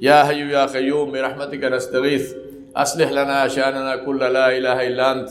يا 0.00 0.24
حي 0.24 0.50
يا 0.50 0.66
قيوم 0.66 1.12
برحمتك 1.12 1.64
نستغيث 1.64 2.34
اصلح 2.76 3.10
لنا 3.10 3.48
شاننا 3.48 3.96
كل 3.96 4.18
لا 4.18 4.56
اله 4.58 4.86
الا 4.86 5.12
انت 5.12 5.30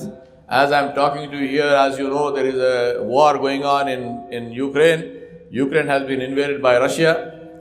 as 0.50 0.72
i'm 0.72 0.90
talking 1.00 1.30
to 1.32 1.38
you 1.42 1.48
here 1.56 1.74
as 1.86 1.94
you 2.00 2.08
know 2.14 2.32
there 2.32 2.48
is 2.54 2.60
a 2.74 3.04
war 3.14 3.38
going 3.46 3.64
on 3.76 3.86
in 3.96 4.02
in 4.38 4.44
ukraine 4.68 5.02
ukraine 5.66 5.90
has 5.94 6.04
been 6.12 6.22
invaded 6.30 6.62
by 6.68 6.74
russia 6.86 7.12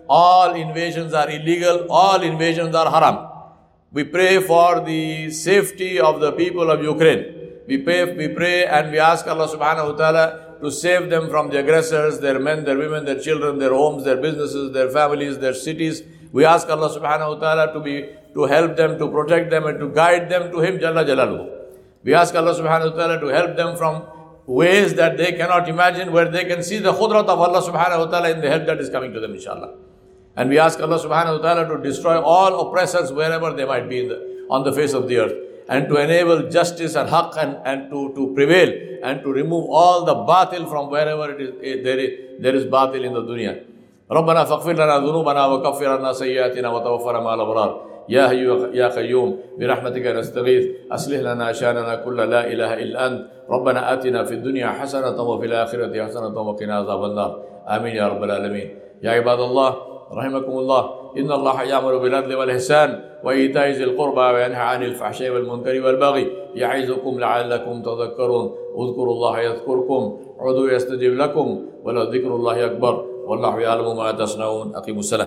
all 0.09 0.51
invasions 0.67 1.13
are 1.21 1.29
illegal 1.39 1.77
all 2.03 2.21
invasions 2.33 2.75
are 2.83 2.91
haram 2.97 3.17
we 3.97 4.05
pray 4.05 4.43
for 4.43 4.81
the 4.81 5.31
safety 5.31 5.99
of 5.99 6.21
the 6.21 6.33
people 6.33 6.71
of 6.71 6.83
Ukraine. 6.85 7.23
We 7.67 7.79
pray, 7.79 8.05
we 8.15 8.29
pray 8.29 8.67
and 8.67 8.91
we 8.93 8.99
ask 8.99 9.27
Allah 9.27 9.49
subhanahu 9.49 9.93
wa 9.93 9.97
ta'ala 9.97 10.25
to 10.62 10.72
save 10.72 11.10
them 11.10 11.30
from 11.30 11.50
the 11.50 11.60
aggressors, 11.60 12.20
their 12.20 12.40
men, 12.40 12.64
their 12.64 12.78
women, 12.78 13.06
their 13.06 13.20
children, 13.20 13.60
their 13.60 13.74
homes, 13.74 14.04
their 14.04 14.18
businesses, 14.18 14.72
their 14.72 14.90
families, 14.90 15.40
their 15.40 15.54
cities. 15.54 16.04
We 16.32 16.46
ask 16.46 16.70
Allah 16.70 16.90
subhanahu 16.90 17.36
wa 17.36 17.40
ta'ala 17.40 17.74
to 17.74 17.80
be 17.80 18.10
to 18.34 18.46
help 18.46 18.78
them, 18.78 18.98
to 18.98 19.10
protect 19.10 19.50
them, 19.50 19.66
and 19.66 19.80
to 19.80 19.90
guide 19.90 20.30
them 20.30 20.52
to 20.52 20.60
Him, 20.62 20.80
Jalla 20.80 21.06
Jalaluhu. 21.06 21.50
We 22.04 22.14
ask 22.14 22.34
Allah 22.34 22.54
subhanahu 22.54 22.92
wa 22.92 22.98
ta'ala 22.98 23.20
to 23.20 23.28
help 23.28 23.58
them 23.58 23.76
from 23.76 24.04
ways 24.46 24.94
that 24.96 25.18
they 25.18 25.34
cannot 25.34 25.68
imagine, 25.68 26.12
where 26.12 26.30
they 26.30 26.46
can 26.46 26.64
see 26.64 26.80
the 26.80 26.94
khudrat 26.94 27.28
of 27.28 27.40
Allah 27.40 27.62
subhanahu 27.62 28.06
wa 28.06 28.12
ta'ala 28.12 28.32
in 28.32 28.42
the 28.42 28.50
help 28.50 28.66
that 28.68 28.80
is 28.80 28.90
coming 28.90 29.14
to 29.14 29.20
them, 29.20 29.34
inshallah. 29.34 29.74
And 30.36 30.50
we 30.50 30.60
ask 30.60 30.80
Allah 30.80 31.00
subhanahu 31.00 31.42
wa 31.42 31.54
ta'ala 31.54 31.78
to 31.78 31.84
destroy 31.84 32.22
all 32.22 32.68
oppressors 32.68 33.12
wherever 33.12 33.52
they 33.54 33.66
might 33.66 33.90
be 33.90 34.08
the, 34.08 34.46
on 34.50 34.64
the 34.64 34.72
face 34.72 34.94
of 34.94 35.08
the 35.08 35.18
earth 35.18 35.51
and 35.71 35.89
to 35.89 35.97
enable 35.97 36.49
justice 36.49 36.95
and 36.95 37.09
haqq 37.09 37.37
and, 37.37 37.57
and 37.65 37.91
to, 37.91 38.13
to 38.15 38.35
prevail 38.35 38.71
and 39.03 39.23
to 39.23 39.33
remove 39.33 39.65
all 39.69 40.05
the 40.05 40.15
batil 40.15 40.69
from 40.69 40.91
wherever 40.91 41.31
it 41.33 41.41
is, 41.41 41.51
eh, 41.63 41.83
there, 41.83 41.99
is, 41.99 42.11
there 42.41 42.55
is 42.55 42.65
batil 42.67 43.05
in 43.05 43.15
the 43.15 43.23
dunya. 43.23 43.57
ربنا 44.11 44.45
فاغفر 44.45 44.73
لنا 44.73 44.99
ذنوبنا 44.99 45.47
وكفر 45.47 45.87
عنا 45.87 46.13
سيئاتنا 46.13 46.69
وتوفنا 46.69 47.21
مع 47.21 47.35
الابرار 47.35 47.87
يا 48.09 48.29
حي 48.29 48.47
يا 48.79 48.89
قيوم 48.89 49.41
برحمتك 49.59 50.07
نستغيث 50.07 50.65
اصلح 50.93 51.19
لنا 51.19 51.53
شاننا 51.53 51.95
كل 51.95 52.17
لا 52.17 52.47
اله 52.47 52.75
الا 52.75 53.07
انت 53.07 53.27
ربنا 53.51 53.93
اتنا 53.93 54.25
في 54.25 54.35
الدنيا 54.35 54.67
حسنه 54.67 55.23
وفي 55.23 55.47
الاخره 55.47 56.05
حسنه 56.05 56.41
وقنا 56.41 56.75
عذاب 56.75 57.05
النار 57.05 57.43
امين 57.69 57.97
يا 57.97 58.09
رب 58.09 58.25
العالمين 58.25 58.79
يا 59.03 59.11
عباد 59.11 59.41
الله 59.41 59.90
رحمكم 60.14 60.52
الله 60.52 60.90
إن 61.18 61.32
الله 61.32 61.64
يأمر 61.64 61.98
بالعدل 61.98 62.36
والإحسان 62.36 63.02
وإيتاء 63.24 63.70
ذي 63.70 63.84
القربى 63.84 64.22
وينهى 64.22 64.62
عن 64.62 64.84
الفحشاء 64.84 65.30
والمنكر 65.30 65.86
والبغي 65.86 66.32
يعظكم 66.56 67.20
لعلكم 67.20 67.82
تذكرون. 67.82 68.46
اذكروا 68.72 69.14
الله 69.14 69.40
يذكركم 69.40 70.18
عدوا 70.40 70.72
يستجب 70.72 71.14
لكم 71.18 71.62
ولذكر 71.84 72.36
الله 72.36 72.66
أكبر. 72.66 73.06
والله 73.28 73.60
يعلم 73.60 73.98
ما 73.98 74.12
تصنعون. 74.12 74.76
أقيموا 74.76 75.00
السلام 75.00 75.20